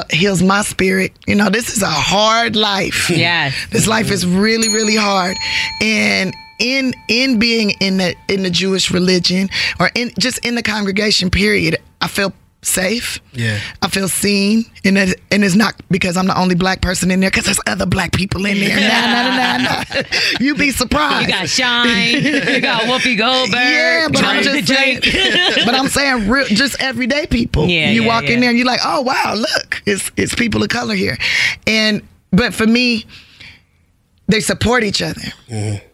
heals 0.09 0.41
my 0.41 0.61
spirit. 0.61 1.11
You 1.27 1.35
know, 1.35 1.49
this 1.49 1.75
is 1.75 1.81
a 1.81 1.87
hard 1.87 2.55
life. 2.55 3.09
Yes. 3.15 3.55
This 3.71 3.87
life 3.87 4.11
is 4.11 4.25
really, 4.25 4.69
really 4.69 4.95
hard. 4.95 5.35
And 5.81 6.33
in 6.59 6.93
in 7.09 7.37
being 7.39 7.71
in 7.81 7.97
the 7.97 8.15
in 8.29 8.43
the 8.43 8.49
Jewish 8.49 8.91
religion 8.91 9.49
or 9.79 9.89
in 9.95 10.11
just 10.19 10.45
in 10.45 10.55
the 10.55 10.63
congregation 10.63 11.29
period, 11.29 11.77
I 12.01 12.07
feel 12.07 12.33
safe. 12.65 13.19
Yeah. 13.33 13.59
I 13.81 13.87
feel 13.87 14.07
seen, 14.07 14.65
and 14.83 14.97
it, 14.97 15.21
and 15.31 15.43
it's 15.43 15.55
not 15.55 15.75
because 15.89 16.17
I'm 16.17 16.27
the 16.27 16.37
only 16.37 16.55
black 16.55 16.81
person 16.81 17.11
in 17.11 17.19
there. 17.19 17.29
Because 17.29 17.45
there's 17.45 17.59
other 17.67 17.85
black 17.85 18.11
people 18.11 18.45
in 18.45 18.59
there. 18.59 18.75
Nah, 18.75 18.83
nah, 18.83 19.35
nah, 19.35 19.57
nah, 19.57 19.83
nah. 19.93 20.01
You 20.39 20.55
be 20.55 20.71
surprised. 20.71 21.27
You 21.27 21.33
got 21.33 21.49
Shine. 21.49 22.23
you 22.23 22.61
got 22.61 22.83
Whoopi 22.83 23.17
Goldberg. 23.17 23.59
Yeah, 23.59 24.07
but 24.11 24.23
I'm 24.23 24.43
just 24.43 24.67
saying. 24.67 24.99
but 25.65 25.75
I'm 25.75 25.87
saying, 25.87 26.29
real, 26.29 26.45
just 26.47 26.81
everyday 26.81 27.25
people. 27.27 27.67
Yeah, 27.67 27.91
you 27.91 28.01
yeah, 28.01 28.07
walk 28.07 28.23
yeah. 28.25 28.31
in 28.31 28.39
there 28.39 28.49
and 28.49 28.57
you're 28.57 28.67
like, 28.67 28.81
oh 28.83 29.01
wow, 29.01 29.35
look, 29.35 29.81
it's 29.85 30.11
it's 30.17 30.35
people 30.35 30.63
of 30.63 30.69
color 30.69 30.95
here, 30.95 31.17
and 31.67 32.01
but 32.31 32.53
for 32.53 32.67
me, 32.67 33.05
they 34.27 34.39
support 34.39 34.83
each 34.83 35.01
other. 35.01 35.21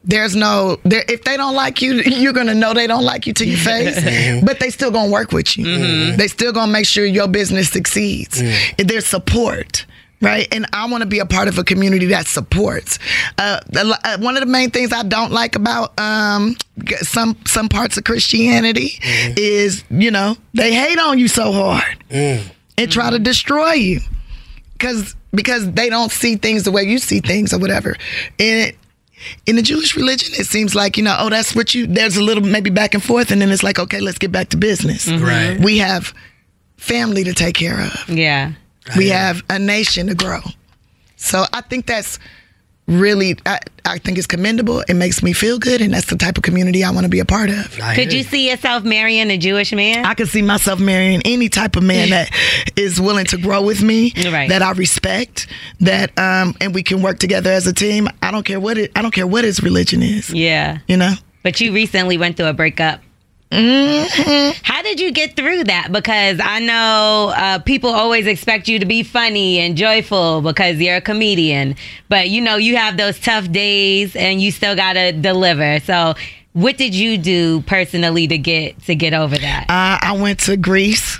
There's 0.04 0.36
no 0.36 0.78
there 0.84 1.04
if 1.10 1.24
they 1.24 1.38
don't 1.38 1.56
like 1.56 1.82
you, 1.82 1.94
you're 2.06 2.34
gonna 2.34 2.56
know 2.56 2.74
they 2.74 2.88
don't 2.88 3.04
like 3.04 3.28
you 3.28 3.34
to 3.34 3.46
your 3.46 3.58
face, 3.72 4.42
but 4.44 4.60
they 4.60 4.70
still 4.70 4.92
gonna 4.92 5.12
work 5.12 5.32
with 5.32 5.58
you. 5.58 6.16
They 6.16 6.28
still 6.28 6.52
gonna 6.54 6.72
make 6.72 6.86
sure 6.86 7.06
your 7.06 7.28
business 7.28 7.70
succeeds. 7.70 8.42
There's 8.78 9.06
support. 9.06 9.86
Right, 10.24 10.48
and 10.52 10.68
I 10.72 10.86
want 10.88 11.02
to 11.02 11.08
be 11.08 11.18
a 11.18 11.26
part 11.26 11.48
of 11.48 11.58
a 11.58 11.64
community 11.64 12.06
that 12.08 12.28
supports. 12.28 13.00
Uh, 13.40 13.60
uh, 13.76 14.20
one 14.20 14.38
of 14.38 14.42
the 14.42 14.46
main 14.46 14.70
things 14.70 14.94
I 14.94 15.02
don't 15.02 15.32
like 15.32 15.56
about 15.56 16.00
um, 16.00 16.56
some 17.00 17.36
some 17.48 17.68
parts 17.70 17.98
of 17.98 18.04
Christianity 18.04 19.00
is, 19.36 19.84
you 19.90 20.12
know, 20.12 20.38
they 20.54 20.76
hate 20.76 21.00
on 21.00 21.18
you 21.18 21.28
so 21.28 21.52
hard 21.52 22.04
and 22.78 22.92
try 22.92 23.10
to 23.10 23.18
destroy 23.18 23.72
you 23.72 24.00
because 24.74 25.16
because 25.34 25.72
they 25.72 25.90
don't 25.90 26.12
see 26.12 26.36
things 26.36 26.64
the 26.64 26.72
way 26.72 26.84
you 26.84 26.98
see 26.98 27.20
things 27.20 27.54
or 27.54 27.60
whatever. 27.60 27.96
And 28.40 28.74
in 29.46 29.56
the 29.56 29.62
Jewish 29.62 29.96
religion, 29.96 30.34
it 30.38 30.48
seems 30.48 30.76
like 30.76 30.98
you 30.98 31.04
know, 31.04 31.16
oh, 31.20 31.30
that's 31.30 31.56
what 31.56 31.76
you. 31.76 31.88
There's 31.88 32.18
a 32.18 32.24
little 32.24 32.44
maybe 32.44 32.70
back 32.70 32.94
and 32.94 33.04
forth, 33.04 33.32
and 33.32 33.42
then 33.42 33.50
it's 33.50 33.64
like, 33.64 33.80
okay, 33.80 34.00
let's 34.00 34.18
get 34.18 34.32
back 34.32 34.50
to 34.50 34.58
business. 34.58 35.08
Mm-hmm. 35.08 35.24
Right. 35.24 35.60
We 35.60 35.78
have 35.80 36.14
family 36.78 37.24
to 37.24 37.34
take 37.34 37.56
care 37.56 37.80
of. 37.80 38.10
Yeah. 38.10 38.54
We 38.98 39.10
have 39.10 39.44
a 39.50 39.60
nation 39.60 40.08
to 40.08 40.16
grow. 40.16 40.40
So 41.16 41.46
I 41.54 41.62
think 41.62 41.86
that's 41.86 42.18
really, 42.88 43.38
I, 43.46 43.60
I 43.86 43.98
think 44.00 44.18
it's 44.18 44.28
commendable. 44.28 44.82
It 44.82 44.96
makes 44.96 45.24
me 45.24 45.34
feel 45.34 45.58
good, 45.60 45.82
and 45.82 45.94
that's 45.94 46.08
the 46.08 46.16
type 46.16 46.38
of 46.38 46.44
community 46.44 46.84
I 46.84 46.92
want 46.92 47.06
to 47.06 47.10
be 47.10 47.20
a 47.20 47.26
part 47.26 47.50
of. 47.50 47.80
I 47.82 47.96
Could 47.96 48.12
you 48.14 48.24
see 48.24 48.50
yourself 48.50 48.84
marrying 48.84 49.30
a 49.32 49.38
Jewish 49.38 49.72
man? 49.74 50.06
I 50.06 50.14
could 50.14 50.28
see 50.28 50.42
myself 50.42 50.80
marrying 50.80 51.22
any 51.26 51.50
type 51.50 51.76
of 51.76 51.84
man 51.84 52.10
that 52.10 52.30
is 52.76 53.00
willing 53.00 53.26
to 53.28 53.38
grow 53.38 53.62
with 53.62 53.82
me, 53.82 54.14
Right. 54.30 54.50
that 54.50 54.62
I 54.62 54.72
respect, 54.72 55.48
that 55.80 56.18
um, 56.18 56.56
and 56.62 56.74
we 56.74 56.84
can 56.84 57.02
work 57.02 57.20
together 57.20 57.52
as 57.52 57.66
a 57.68 57.74
team. 57.74 58.08
I 58.22 58.32
don't 58.32 58.46
care 58.46 58.60
what 58.60 58.78
it. 58.78 58.92
I 58.96 59.02
don't 59.02 59.14
care 59.14 59.28
what 59.28 59.44
his 59.44 59.62
religion 59.64 60.02
is. 60.04 60.30
yeah. 60.32 60.80
You 60.88 60.98
know. 60.98 61.14
But 61.44 61.60
you 61.60 61.74
recently 61.74 62.18
went 62.20 62.38
through 62.38 62.48
a 62.48 62.54
breakup. 62.54 63.02
Mm-hmm. 63.52 64.60
How 64.64 64.82
did 64.82 65.00
you 65.00 65.12
get 65.12 65.36
through 65.36 65.66
that? 65.66 65.92
Because 65.92 66.40
I 66.42 66.60
know 66.60 67.34
uh, 67.36 67.60
people 67.60 67.90
always 67.90 68.26
expect 68.26 68.68
you 68.68 68.80
to 68.80 68.86
be 68.86 69.04
funny 69.04 69.60
and 69.60 69.76
joyful 69.76 70.42
because 70.42 70.80
you're 70.80 70.98
a 70.98 71.02
comedian, 71.02 71.76
but 72.08 72.30
you 72.30 72.42
know 72.42 72.56
you 72.56 72.78
have 72.78 72.98
those 72.98 73.20
tough 73.20 73.52
days 73.52 74.16
and 74.16 74.42
you 74.42 74.52
still 74.52 74.76
gotta 74.76 75.12
deliver. 75.12 75.80
So, 75.82 76.16
what 76.54 76.78
did 76.78 76.96
you 76.96 77.18
do 77.18 77.62
personally 77.62 78.28
to 78.28 78.38
get 78.38 78.82
to 78.84 78.96
get 78.96 79.14
over 79.14 79.38
that? 79.38 79.66
Uh, 79.70 80.00
I 80.02 80.18
went 80.20 80.40
to 80.42 80.56
Greece. 80.56 81.20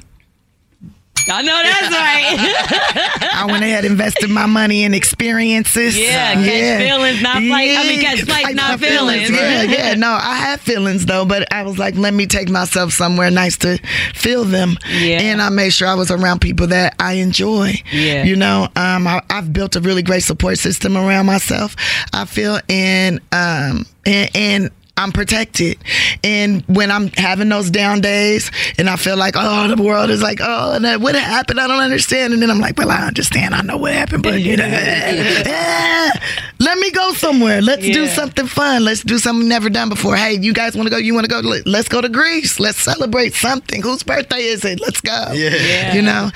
I 1.30 1.42
know 1.42 1.62
that's 1.64 1.90
right. 1.94 3.34
I 3.34 3.46
went 3.48 3.64
ahead 3.64 3.86
and 3.86 3.92
invested 3.94 4.30
my 4.30 4.46
money 4.46 4.84
in 4.84 4.94
experiences. 4.94 5.98
Yeah, 5.98 6.34
catch 6.34 6.44
feelings, 6.88 7.22
not 7.22 7.38
flight- 7.44 7.78
I 7.78 7.84
mean, 7.84 8.02
catch 8.02 8.22
flights, 8.22 8.54
not 8.54 8.80
feelings. 8.80 9.30
Yeah, 9.30 9.64
yeah. 9.64 9.94
No, 9.96 10.10
I 10.10 10.36
had 10.38 10.60
feelings 10.60 11.06
though, 11.06 11.26
but 11.26 11.52
I 11.54 11.64
was 11.64 11.78
like, 11.78 11.96
let 11.96 12.14
me 12.14 12.26
take 12.26 12.50
myself 12.50 12.92
somewhere 12.94 13.30
nice 13.32 13.58
to 13.60 13.78
feel 14.14 14.44
them. 14.44 14.78
Yeah. 14.90 15.22
And 15.22 15.42
I 15.42 15.50
made 15.50 15.72
sure 15.74 15.88
I 15.88 15.94
was 15.96 16.12
around 16.12 16.42
people 16.42 16.68
that 16.68 16.96
I 17.00 17.14
enjoy. 17.14 17.74
Yeah. 17.92 18.24
You 18.24 18.36
know, 18.36 18.68
um, 18.76 19.08
I, 19.08 19.22
I've 19.30 19.54
built 19.54 19.76
a 19.76 19.82
really 19.82 20.04
great 20.04 20.24
support 20.24 20.58
system 20.58 20.98
around 20.98 21.26
myself. 21.26 21.76
I 22.14 22.26
feel, 22.26 22.60
and 22.70 23.20
um, 23.32 23.86
and. 24.06 24.30
and 24.36 24.72
I'm 24.98 25.12
protected. 25.12 25.78
And 26.24 26.64
when 26.68 26.92
I'm 26.92 27.08
having 27.14 27.50
those 27.50 27.70
down 27.72 28.02
days 28.02 28.52
and 28.78 28.90
I 28.90 28.98
feel 28.98 29.18
like, 29.18 29.34
oh, 29.38 29.74
the 29.74 29.82
world 29.82 30.10
is 30.10 30.22
like, 30.22 30.40
oh, 30.42 30.74
and 30.76 30.86
that, 30.86 31.02
what 31.02 31.16
happened? 31.16 31.60
I 31.60 31.68
don't 31.68 31.80
understand. 31.80 32.34
And 32.34 32.42
then 32.42 32.52
I'm 32.52 32.60
like, 32.60 32.78
well, 32.78 32.92
I 32.92 33.08
understand. 33.08 33.56
I 33.56 33.62
know 33.62 33.78
what 33.78 33.94
happened, 33.94 34.22
but 34.24 34.42
you 34.42 34.58
know, 34.58 34.66
eh, 34.68 36.12
let 36.60 36.78
me 36.78 36.92
go 36.92 37.14
somewhere. 37.14 37.62
Let's 37.62 37.84
do 37.90 38.06
something 38.08 38.46
fun. 38.48 38.84
Let's 38.84 39.02
do 39.02 39.18
something 39.18 39.48
never 39.48 39.70
done 39.70 39.90
before. 39.90 40.16
Hey, 40.16 40.34
you 40.40 40.54
guys 40.54 40.76
want 40.76 40.88
to 40.88 40.92
go? 40.92 40.98
You 40.98 41.14
want 41.14 41.26
to 41.26 41.30
go? 41.32 41.40
Let- 41.40 41.66
Let's 41.66 41.88
go 41.90 42.02
to 42.02 42.10
Greece. 42.10 42.60
Let's 42.60 42.80
celebrate 42.80 43.34
something. 43.34 43.82
Whose 43.82 44.04
birthday 44.04 44.44
is 44.44 44.64
it? 44.66 44.80
Let's 44.82 45.02
go. 45.02 45.32
Yeah. 45.34 45.94
You 45.94 46.02
know, 46.02 46.30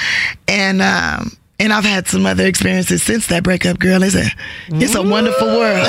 and 0.48 0.82
um, 0.82 1.32
and 1.60 1.72
I've 1.72 1.86
had 1.86 2.08
some 2.08 2.26
other 2.26 2.46
experiences 2.46 3.02
since 3.04 3.28
that 3.28 3.44
breakup, 3.44 3.80
girl. 3.80 4.04
It's 4.04 4.16
a 4.16 4.26
it's 4.70 4.94
a 4.96 5.02
wonderful 5.02 5.48
world. 5.48 5.88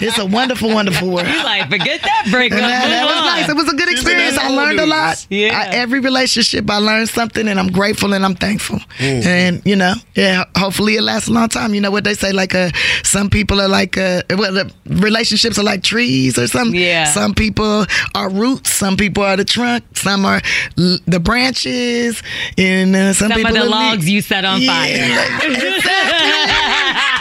it's 0.00 0.18
a 0.18 0.24
wonderful, 0.26 0.70
wonderful 0.72 1.10
world. 1.10 1.28
you 1.28 1.44
like 1.44 1.68
forget 1.70 2.00
that 2.02 2.26
breakup. 2.30 2.58
And 2.58 2.64
that, 2.70 2.88
that 2.88 3.02
move 3.02 3.10
was 3.10 3.18
on. 3.20 3.26
nice. 3.26 3.48
It 3.48 3.56
was 3.56 3.68
a 3.72 3.76
good 3.76 3.88
experience. 3.90 4.38
I 4.38 4.48
learned 4.48 4.80
a 4.80 4.86
lot. 4.86 5.26
Yeah. 5.28 5.58
I, 5.58 5.74
every 5.74 6.00
relationship, 6.00 6.70
I 6.70 6.78
learned 6.78 7.08
something, 7.10 7.48
and 7.48 7.58
I'm 7.60 7.68
grateful 7.70 8.14
and 8.14 8.24
I'm 8.24 8.34
thankful. 8.34 8.78
And 8.98 9.60
you 9.66 9.76
know, 9.76 9.94
yeah, 10.14 10.44
hopefully 10.56 10.96
it 10.96 11.02
lasts 11.02 11.28
a 11.28 11.32
long 11.32 11.48
time. 11.48 11.74
You 11.74 11.80
know 11.80 11.90
what 11.90 12.04
they 12.04 12.14
say? 12.14 12.32
Like, 12.32 12.54
uh, 12.54 12.70
some 13.02 13.28
people 13.30 13.60
are 13.60 13.68
like, 13.68 13.98
uh, 13.98 14.22
well, 14.30 14.52
the 14.54 14.72
relationships 14.86 15.58
are 15.58 15.64
like 15.64 15.82
trees 15.82 16.38
or 16.38 16.46
something. 16.46 16.80
Yeah. 16.80 17.04
Some 17.04 17.34
people 17.34 17.84
are 18.14 18.30
roots. 18.30 18.70
Some 18.72 18.96
people 18.96 19.22
are 19.22 19.36
the 19.36 19.44
trunk. 19.44 19.84
Some 19.94 20.24
are 20.24 20.40
l- 20.78 20.98
the 21.06 21.20
branches. 21.20 22.22
And 22.56 22.94
uh, 22.96 23.12
some, 23.12 23.28
Some 23.30 23.36
people 23.36 23.48
of 23.56 23.62
the 23.62 23.66
are 23.66 23.68
logs 23.68 23.96
leaves. 24.04 24.10
you 24.10 24.20
set 24.22 24.44
on 24.44 24.60
Yeah, 24.62 24.77
fire. 24.78 25.18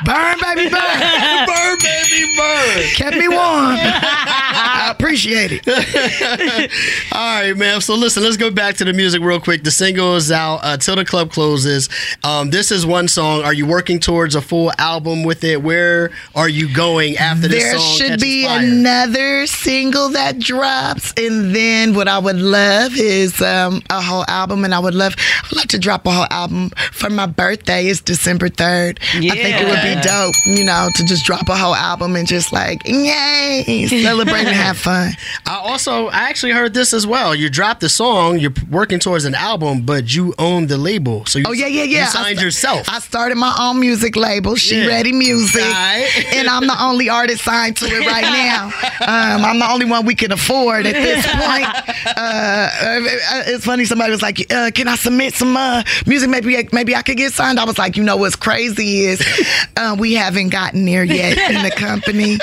burn, 0.04 0.36
baby, 0.40 0.70
burn. 0.70 0.80
Burn, 1.46 1.78
baby, 1.80 2.36
burn. 2.36 2.82
Kept 2.94 3.16
me 3.16 3.28
warm. 3.28 3.76
I 3.76 4.88
appreciate 4.90 5.52
it. 5.52 5.66
All 7.12 7.40
right, 7.40 7.56
man. 7.56 7.80
So 7.80 7.94
listen, 7.94 8.22
let's 8.22 8.36
go 8.36 8.50
back 8.50 8.76
to 8.76 8.84
the 8.84 8.92
music 8.92 9.22
real 9.22 9.40
quick. 9.40 9.64
The 9.64 9.70
single 9.70 10.16
is 10.16 10.30
out 10.30 10.60
uh, 10.62 10.76
till 10.76 10.96
the 10.96 11.04
club 11.04 11.30
closes. 11.30 11.88
Um, 12.24 12.50
this 12.50 12.70
is 12.70 12.84
one 12.86 13.08
song. 13.08 13.42
Are 13.42 13.54
you 13.54 13.66
working 13.66 13.98
towards 14.00 14.34
a 14.34 14.40
full 14.40 14.70
album 14.78 15.22
with 15.22 15.44
it? 15.44 15.62
Where 15.62 16.10
are 16.34 16.48
you 16.48 16.72
going 16.74 17.16
after 17.16 17.48
this 17.48 17.62
there 17.62 17.78
song 17.78 17.96
should 17.96 18.20
be 18.20 18.44
fire? 18.44 18.58
another 18.60 19.46
single 19.46 20.08
that 20.10 20.38
drops 20.38 21.12
and 21.16 21.54
then 21.54 21.94
what 21.94 22.08
i 22.08 22.18
would 22.18 22.36
love 22.40 22.92
is 22.96 23.40
um, 23.42 23.82
a 23.90 24.00
whole 24.00 24.24
album 24.28 24.64
and 24.64 24.74
i 24.74 24.78
would 24.78 24.94
love 24.94 25.14
i'd 25.44 25.52
love 25.56 25.66
to 25.66 25.78
drop 25.78 26.06
a 26.06 26.10
whole 26.10 26.26
album 26.30 26.70
for 26.92 27.10
my 27.10 27.26
birthday 27.26 27.86
it's 27.86 28.00
december 28.00 28.48
3rd 28.48 28.98
i 29.00 29.20
think 29.30 29.60
it 29.60 29.66
would 29.66 29.82
Yeah. 29.96 30.02
dope 30.02 30.34
you 30.46 30.64
know 30.64 30.88
to 30.94 31.04
just 31.04 31.24
drop 31.24 31.48
a 31.48 31.56
whole 31.56 31.74
album 31.74 32.16
and 32.16 32.26
just 32.26 32.52
like 32.52 32.82
yay 32.86 33.86
celebrate 33.88 34.40
and 34.46 34.48
have 34.48 34.78
fun 34.78 35.12
I 35.46 35.54
also, 35.56 36.06
I 36.08 36.28
actually 36.28 36.52
heard 36.52 36.74
this 36.74 36.92
as 36.92 37.06
well. 37.06 37.34
You 37.34 37.48
dropped 37.50 37.80
the 37.80 37.88
song. 37.88 38.38
You're 38.38 38.52
working 38.70 38.98
towards 39.00 39.24
an 39.24 39.34
album, 39.34 39.82
but 39.82 40.14
you 40.14 40.32
own 40.38 40.66
the 40.68 40.76
label. 40.76 41.24
So 41.26 41.38
you, 41.40 41.44
Oh 41.48 41.52
yeah, 41.52 41.66
yeah, 41.66 41.82
yeah. 41.82 41.98
You 41.98 42.02
I 42.04 42.06
signed 42.06 42.36
sta- 42.38 42.44
yourself. 42.44 42.88
I 42.88 42.98
started 43.00 43.36
my 43.36 43.54
own 43.58 43.80
music 43.80 44.14
label, 44.16 44.54
She 44.54 44.78
Yeah. 44.80 44.86
Ready 44.86 45.12
Music, 45.12 45.62
Alright. 45.62 46.34
and 46.34 46.48
I'm 46.48 46.66
the 46.66 46.76
only 46.82 47.08
artist 47.08 47.42
signed 47.44 47.76
to 47.78 47.86
it 47.86 48.06
right 48.06 48.22
now. 48.22 48.70
Um, 49.00 49.44
I'm 49.46 49.58
the 49.58 49.68
only 49.70 49.86
one 49.86 50.04
we 50.04 50.14
can 50.14 50.30
afford 50.30 50.84
at 50.86 50.92
this 50.92 51.26
point. 51.26 51.64
Uh, 52.06 52.10
uh, 52.18 53.42
it's 53.46 53.64
funny. 53.64 53.86
Somebody 53.86 54.10
was 54.10 54.20
like, 54.20 54.52
uh, 54.52 54.70
"Can 54.74 54.88
I 54.88 54.96
submit 54.96 55.32
some 55.34 55.56
uh, 55.56 55.82
music? 56.06 56.28
Maybe 56.28 56.68
maybe 56.72 56.94
I 56.94 57.00
could 57.02 57.16
get 57.16 57.32
signed." 57.32 57.58
I 57.58 57.64
was 57.64 57.78
like, 57.78 57.96
"You 57.96 58.02
know 58.02 58.18
what's 58.18 58.36
crazy 58.36 59.06
is 59.06 59.20
uh, 59.80 59.96
we 59.98 60.12
haven't 60.14 60.48
gotten 60.50 60.84
there 60.84 61.04
yet 61.04 61.38
in 61.50 61.62
the 61.62 61.70
company. 61.70 62.38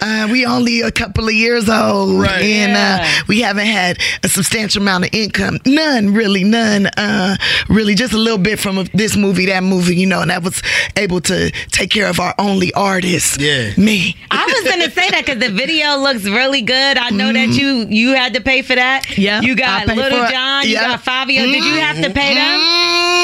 Uh, 0.00 0.28
we 0.30 0.46
only 0.46 0.80
a 0.80 0.90
couple 0.90 1.26
of 1.28 1.34
years 1.34 1.68
old, 1.68 2.20
Right. 2.20 2.42
and 2.42 2.72
Yeah. 2.72 3.06
uh, 3.06 3.22
we 3.28 3.40
haven't 3.40 3.66
had 3.66 3.98
a 4.22 4.28
substantial 4.28 4.80
amount 4.82 5.04
of 5.06 5.10
income. 5.14 5.58
None, 5.66 6.12
really, 6.14 6.44
none. 6.44 6.86
Uh, 6.96 7.36
really, 7.68 7.94
just 7.94 8.12
a 8.12 8.18
little 8.18 8.38
bit 8.38 8.58
from 8.58 8.86
this 8.94 9.16
movie, 9.16 9.46
that 9.46 9.62
movie, 9.62 9.96
you 9.96 10.06
know, 10.06 10.20
and 10.22 10.30
that 10.30 10.42
was 10.42 10.62
able 10.96 11.20
to 11.22 11.50
take 11.72 11.90
care 11.90 12.06
of 12.08 12.20
our 12.20 12.34
only 12.38 12.72
artist. 12.74 13.40
Yeah. 13.40 13.70
Me. 13.76 14.16
I 14.30 14.44
was 14.46 14.70
gonna 14.70 14.90
say 14.90 15.10
that 15.10 15.24
because 15.26 15.40
the 15.40 15.50
video 15.50 15.96
looks 15.98 16.24
really 16.24 16.62
good. 16.62 16.96
I 16.96 17.10
know 17.10 17.32
that 17.32 17.48
you 17.50 17.86
you 17.90 18.14
had 18.14 18.34
to 18.34 18.40
pay 18.40 18.62
for 18.62 18.74
that. 18.74 19.04
Mm-hmm. 19.04 19.20
Yeah, 19.20 19.40
you 19.42 19.54
got 19.56 19.86
Little 19.86 20.04
for 20.20 20.26
it. 20.26 20.30
John. 20.30 20.66
You 20.66 20.74
got 20.76 21.02
Fivio. 21.04 21.42
Did 21.50 21.64
you 21.64 21.80
have 21.80 21.96
to 22.02 22.10
pay 22.10 22.34
them? 22.34 23.17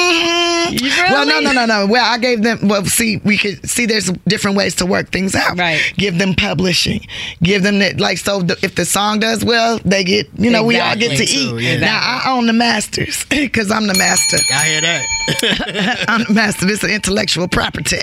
Mhm. 0.75 1.09
Well, 1.11 1.25
no, 1.25 1.39
no, 1.39 1.51
no, 1.51 1.65
no. 1.65 1.85
Well, 1.87 2.03
I 2.05 2.17
gave 2.17 2.43
them. 2.43 2.67
Well, 2.67 2.83
see, 2.85 3.17
we 3.23 3.37
could 3.37 3.67
see 3.69 3.85
there's 3.85 4.11
different 4.27 4.57
ways 4.57 4.75
to 4.75 4.85
work 4.85 5.11
things 5.11 5.33
out. 5.35 5.57
Right. 5.57 5.81
Give 5.97 6.17
them 6.17 6.33
publishing. 6.35 7.05
Give 7.41 7.63
them 7.63 7.79
that. 7.79 7.99
Like, 7.99 8.17
so 8.17 8.41
the, 8.41 8.57
if 8.61 8.75
the 8.75 8.85
song 8.85 9.19
does 9.19 9.43
well, 9.45 9.79
they 9.85 10.03
get. 10.03 10.27
You 10.37 10.51
know, 10.51 10.63
we 10.63 10.79
all 10.79 10.95
get 10.95 11.15
to 11.17 11.23
Exactly. 11.23 11.65
eat. 11.65 11.79
Yeah. 11.79 11.79
Now 11.79 11.99
I 12.25 12.31
own 12.31 12.47
the 12.47 12.53
masters 12.53 13.25
because 13.29 13.71
I'm 13.71 13.87
the 13.87 13.95
master. 13.95 14.37
I 14.53 14.65
hear 14.65 14.81
that. 14.81 16.05
I'm 16.09 16.23
the 16.25 16.33
master. 16.33 16.65
This 16.65 16.83
is 16.83 16.91
intellectual 16.91 17.47
property, 17.47 17.99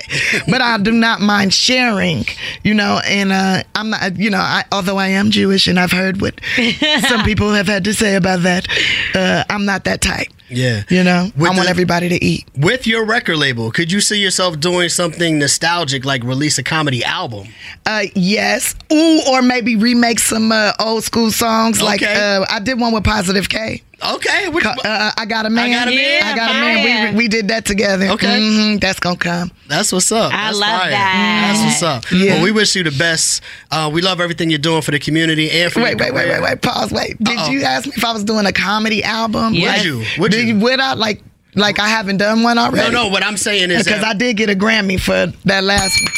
but 0.49 0.61
I 0.61 0.79
do 0.79 0.93
not 0.93 1.21
mind 1.21 1.53
sharing. 1.55 2.25
You 2.65 2.75
know, 2.75 3.01
and 3.07 3.33
uh, 3.33 3.63
I'm 3.75 3.91
not. 3.91 4.17
You 4.17 4.31
know, 4.31 4.39
I, 4.39 4.65
although 4.73 4.97
I 4.99 5.09
am 5.09 5.31
Jewish, 5.31 5.67
and 5.69 5.79
I've 5.79 5.93
heard 5.93 6.21
what 6.21 6.41
some 7.09 7.23
people 7.25 7.53
have 7.53 7.67
had 7.67 7.85
to 7.85 7.95
say 7.95 8.15
about 8.17 8.41
that. 8.43 8.67
Uh, 9.15 9.45
I'm 9.51 9.65
not 9.65 9.85
that 9.85 10.01
type. 10.01 10.29
Yeah. 10.53 10.83
You 10.89 11.03
know, 11.05 11.31
With 11.37 11.51
I 11.51 11.57
want 11.57 11.69
everybody 11.69 12.09
to 12.09 12.25
eat. 12.25 12.47
With 12.57 12.87
your 12.87 13.05
record 13.05 13.37
label, 13.37 13.71
could 13.71 13.91
you 13.91 14.01
see 14.01 14.21
yourself 14.21 14.61
doing 14.61 14.89
something 14.89 15.39
nostalgic 15.39 16.05
like 16.05 16.23
release 16.25 16.59
a 16.59 16.63
comedy 16.63 17.05
album? 17.05 17.49
Uh, 17.87 18.05
yes. 18.15 18.75
Ooh, 18.93 19.21
or 19.31 19.43
maybe 19.43 19.77
remake 19.77 20.19
some 20.19 20.53
uh, 20.53 20.73
old 20.79 21.05
school 21.05 21.31
songs. 21.31 21.83
Like 21.83 22.03
uh, 22.03 22.45
I 22.49 22.61
did 22.61 22.79
one 22.79 22.93
with 22.93 23.05
Positive 23.05 23.49
K. 23.49 23.83
Okay. 24.15 24.49
Which, 24.49 24.65
Uh, 24.67 25.13
I 25.17 25.25
got 25.27 25.47
a 25.47 25.51
man. 25.51 25.71
Got 25.71 25.89
a 25.89 25.95
Man? 25.95 26.23
I 26.23 26.37
got 26.37 26.51
a 26.51 26.55
man. 26.55 27.15
We, 27.15 27.25
we 27.25 27.29
did 27.29 27.49
that 27.49 27.65
together. 27.65 28.07
Okay. 28.09 28.27
Mhm, 28.41 28.81
that's 28.81 28.99
gonna 29.01 29.17
come. 29.17 29.51
that's 29.69 29.93
what's 29.93 30.11
up. 30.13 30.33
I 30.33 30.47
That's 30.47 30.59
love 30.59 30.81
fire. 30.81 30.91
that. 30.91 31.53
That's 31.55 31.65
what's 31.65 31.83
up. 31.83 32.11
Yeah. 32.13 32.35
Well, 32.35 32.43
we 32.45 32.53
wish 32.53 32.75
you 32.77 32.83
the 32.83 32.91
best. 32.93 33.43
Uh, 33.71 33.91
we 33.93 34.03
love 34.03 34.21
everything 34.21 34.51
you're 34.51 34.59
doing 34.59 34.83
for 34.83 34.91
the 34.91 34.99
community 34.99 35.51
and 35.51 35.73
for 35.73 35.81
Wait, 35.83 35.99
your 35.99 35.99
wait, 35.99 36.15
wait, 36.15 36.29
wait, 36.31 36.43
wait. 36.43 36.63
Pause. 36.63 36.93
Wait. 36.93 37.19
Did 37.23 37.39
Uh-oh. 37.39 37.51
you 37.51 37.63
ask 37.63 37.87
me 37.87 37.93
if 37.97 38.05
I 38.05 38.13
was 38.13 38.25
doing 38.25 38.47
a 38.47 38.53
comedy 38.53 39.03
album? 39.05 39.55
Yeah. 39.55 39.77
Would 39.77 39.85
you? 39.85 40.05
Would 40.19 40.33
Did 40.33 40.49
you? 40.49 40.59
Would 40.61 40.81
I 40.81 40.95
like? 40.95 41.23
Like 41.55 41.79
I 41.79 41.87
haven't 41.89 42.17
done 42.17 42.43
one 42.43 42.57
already. 42.57 42.77
No, 42.77 42.83
already. 42.83 42.97
no. 42.97 43.09
What 43.13 43.23
I'm 43.23 43.37
saying 43.37 43.71
is 43.71 43.85
Because 43.85 44.01
that, 44.01 44.15
I 44.17 44.19
did 44.19 44.39
get 44.39 44.49
a 44.49 44.55
Grammy 44.55 44.99
for 44.99 45.27
that 45.45 45.63
last 45.63 46.03
one. 46.03 46.13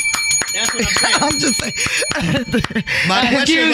What 0.75 0.87
I'm 0.87 0.95
saying. 0.95 1.15
I'm 1.23 1.39
just 1.39 1.61
saying. 1.61 1.75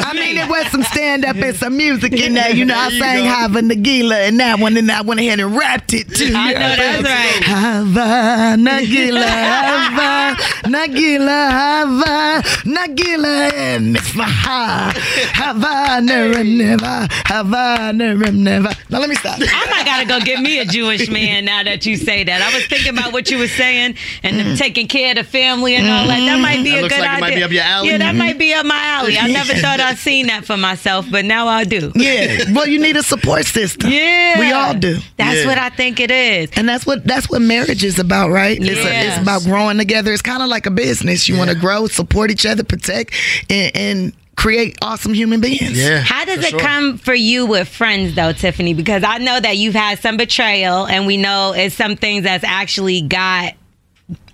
I 0.02 0.12
mean, 0.14 0.36
it 0.36 0.48
was 0.48 0.66
some 0.68 0.82
stand 0.82 1.24
up 1.24 1.36
and 1.36 1.56
some 1.56 1.76
music 1.76 2.12
in 2.12 2.34
there. 2.34 2.50
You 2.54 2.64
know, 2.64 2.74
I 2.78 2.88
you 2.88 2.98
sang. 2.98 3.24
Hava 3.24 3.60
Nagila 3.60 4.28
and 4.28 4.40
that 4.40 4.58
one, 4.58 4.76
and 4.76 4.90
I 4.90 5.02
went 5.02 5.20
ahead 5.20 5.40
and 5.40 5.56
rapped 5.56 5.92
it 5.94 6.08
too. 6.14 6.32
I 6.34 6.52
know 6.52 6.58
that's 6.58 7.02
right. 7.02 7.44
Hava 7.44 8.56
Nagila, 8.62 9.26
Hava 9.60 10.36
Nagila, 10.68 11.50
Hava 11.50 12.48
Nagila, 12.68 13.52
and 13.52 13.96
it's 13.96 14.14
my 14.14 14.24
ha. 14.24 14.92
Hava 15.34 16.00
never, 16.00 17.08
Hava 17.26 17.92
never. 17.92 18.70
Now 18.88 18.98
let 19.00 19.08
me 19.08 19.14
stop. 19.16 19.38
I 19.40 19.70
might 19.70 19.84
gotta 19.84 20.06
go 20.06 20.20
get 20.24 20.40
me 20.40 20.58
a 20.58 20.64
Jewish 20.64 21.08
man 21.10 21.44
now 21.44 21.62
that 21.62 21.86
you 21.86 21.96
say 21.96 22.24
that. 22.24 22.42
I 22.42 22.54
was 22.54 22.66
thinking 22.66 22.96
about 22.96 23.12
what 23.12 23.30
you 23.30 23.38
were 23.38 23.48
saying 23.48 23.96
and 24.22 24.38
them 24.38 24.46
mm. 24.48 24.58
taking 24.58 24.88
care 24.88 25.10
of 25.10 25.16
the 25.16 25.24
family 25.24 25.76
and 25.76 25.88
all 25.88 26.06
that. 26.06 26.20
That 26.20 26.40
might 26.40 26.62
be 26.62 26.72
That 26.72 26.84
a 26.84 26.88
looks 26.90 26.96
good 26.96 27.00
like 27.00 27.10
it 27.10 27.12
idea. 27.12 27.20
might 27.20 27.36
be 27.36 27.42
up 27.44 27.50
your 27.50 27.62
alley. 27.62 27.88
Yeah, 27.88 27.98
that 27.98 28.08
mm-hmm. 28.10 28.18
might 28.18 28.38
be 28.38 28.54
up 28.54 28.66
my 28.66 28.82
alley. 28.82 29.18
I 29.18 29.28
never 29.28 29.54
thought 29.62 29.80
I'd 29.80 29.98
seen 29.98 30.26
that 30.26 30.44
for 30.44 30.56
myself, 30.56 31.06
but 31.10 31.24
now 31.24 31.48
I 31.48 31.64
do. 31.64 31.92
Yeah, 31.94 32.44
well, 32.54 32.66
you 32.66 32.80
need 32.80 32.96
a 32.96 33.02
support 33.02 33.46
system. 33.46 33.90
Yeah. 33.90 34.38
we 34.38 34.52
all 34.52 34.74
do. 34.74 34.98
That's 35.16 35.40
Yeah. 35.40 35.46
what 35.46 35.58
I 35.58 35.70
think 35.70 36.00
it 36.00 36.10
is. 36.10 36.50
And 36.56 36.68
that's 36.68 36.86
what 36.86 37.04
that's 37.04 37.28
what 37.28 37.42
marriage 37.42 37.84
is 37.84 37.98
about, 37.98 38.30
right? 38.30 38.58
It's, 38.60 38.84
a, 38.84 39.08
it's 39.08 39.18
about 39.18 39.42
growing 39.42 39.78
together. 39.78 40.12
It's 40.12 40.22
kind 40.22 40.42
of 40.42 40.48
like 40.48 40.66
a 40.66 40.70
business. 40.70 41.28
You 41.28 41.36
want 41.36 41.50
to 41.50 41.56
grow, 41.56 41.86
support 41.86 42.30
each 42.30 42.46
other, 42.46 42.64
protect, 42.64 43.14
and, 43.48 43.76
and 43.76 44.12
create 44.40 44.78
awesome 44.80 45.12
human 45.12 45.40
beings. 45.40 45.78
Yeah. 45.78 46.00
How 46.00 46.24
does 46.24 46.38
it 46.38 46.50
sure. 46.50 46.60
come 46.60 46.96
for 46.96 47.12
you 47.12 47.44
with 47.44 47.68
friends 47.68 48.14
though, 48.14 48.32
Tiffany? 48.32 48.72
Because 48.72 49.04
I 49.04 49.18
know 49.18 49.38
that 49.38 49.58
you've 49.58 49.74
had 49.74 49.98
some 49.98 50.16
betrayal 50.16 50.86
and 50.86 51.06
we 51.06 51.18
know 51.18 51.52
it's 51.54 51.74
some 51.74 51.96
things 51.96 52.24
that's 52.24 52.44
actually 52.44 53.02
got 53.02 53.52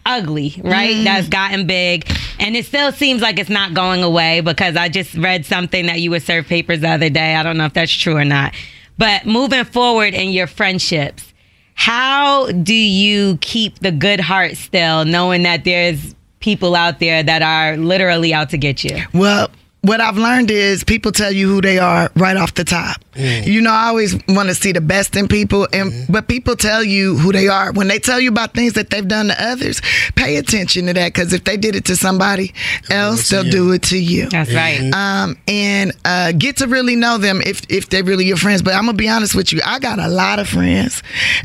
ugly, 0.06 0.60
right? 0.64 0.94
Mm. 0.94 1.04
That's 1.04 1.28
gotten 1.28 1.66
big. 1.66 2.10
And 2.38 2.56
it 2.56 2.64
still 2.64 2.92
seems 2.92 3.20
like 3.20 3.38
it's 3.38 3.50
not 3.50 3.74
going 3.74 4.02
away 4.02 4.40
because 4.40 4.76
I 4.76 4.88
just 4.88 5.14
read 5.14 5.44
something 5.44 5.86
that 5.86 6.00
you 6.00 6.10
would 6.10 6.22
serve 6.22 6.46
papers 6.46 6.80
the 6.80 6.88
other 6.88 7.10
day. 7.10 7.34
I 7.34 7.42
don't 7.42 7.58
know 7.58 7.66
if 7.66 7.74
that's 7.74 7.92
true 7.92 8.16
or 8.16 8.24
not. 8.24 8.54
But 8.96 9.26
moving 9.26 9.64
forward 9.64 10.14
in 10.14 10.30
your 10.30 10.46
friendships, 10.46 11.34
how 11.74 12.50
do 12.52 12.74
you 12.74 13.38
keep 13.40 13.80
the 13.80 13.92
good 13.92 14.20
heart 14.20 14.56
still 14.56 15.04
knowing 15.04 15.42
that 15.42 15.64
there's 15.64 16.14
people 16.40 16.74
out 16.74 17.00
there 17.00 17.22
that 17.22 17.42
are 17.42 17.76
literally 17.76 18.32
out 18.32 18.50
to 18.50 18.58
get 18.58 18.82
you? 18.84 19.02
Well, 19.12 19.50
what 19.86 20.00
I've 20.00 20.16
learned 20.18 20.50
is 20.50 20.84
people 20.84 21.12
tell 21.12 21.30
you 21.32 21.48
who 21.48 21.60
they 21.60 21.78
are 21.78 22.10
right 22.16 22.36
off 22.36 22.54
the 22.54 22.64
top. 22.64 23.00
You 23.14 23.62
know, 23.62 23.70
I 23.70 23.86
always 23.86 24.14
want 24.28 24.50
to 24.50 24.54
see 24.54 24.72
the 24.72 24.82
best 24.82 25.16
in 25.16 25.26
people, 25.26 25.66
and 25.72 25.90
but 26.10 26.28
people 26.28 26.54
tell 26.54 26.84
you 26.84 27.16
who 27.16 27.32
they 27.32 27.48
are 27.48 27.72
when 27.72 27.88
they 27.88 27.98
tell 27.98 28.20
you 28.20 28.28
about 28.28 28.52
things 28.52 28.74
that 28.74 28.90
they've 28.90 29.06
done 29.08 29.28
to 29.28 29.42
others. 29.42 29.80
Pay 30.16 30.36
attention 30.36 30.86
to 30.86 30.92
that 30.92 31.14
because 31.14 31.32
if 31.32 31.44
they 31.44 31.56
did 31.56 31.74
it 31.76 31.86
to 31.86 31.96
somebody 31.96 32.52
else, 32.90 33.28
to 33.28 33.36
they'll 33.36 33.46
you. 33.46 33.50
do 33.52 33.72
it 33.72 33.82
to 33.84 33.98
you. 33.98 34.28
That's 34.28 34.52
right. 34.52 34.92
um, 34.92 35.38
and 35.48 35.92
uh, 36.04 36.32
get 36.32 36.58
to 36.58 36.66
really 36.66 36.94
know 36.94 37.16
them 37.16 37.40
if 37.46 37.62
if 37.70 37.88
they're 37.88 38.04
really 38.04 38.26
your 38.26 38.36
friends. 38.36 38.60
But 38.60 38.74
I'm 38.74 38.84
gonna 38.84 38.98
be 38.98 39.08
honest 39.08 39.34
with 39.34 39.50
you, 39.50 39.60
I 39.64 39.78
got 39.78 39.98
a 39.98 40.08
lot 40.08 40.38
of 40.38 40.48
friends, 40.48 41.02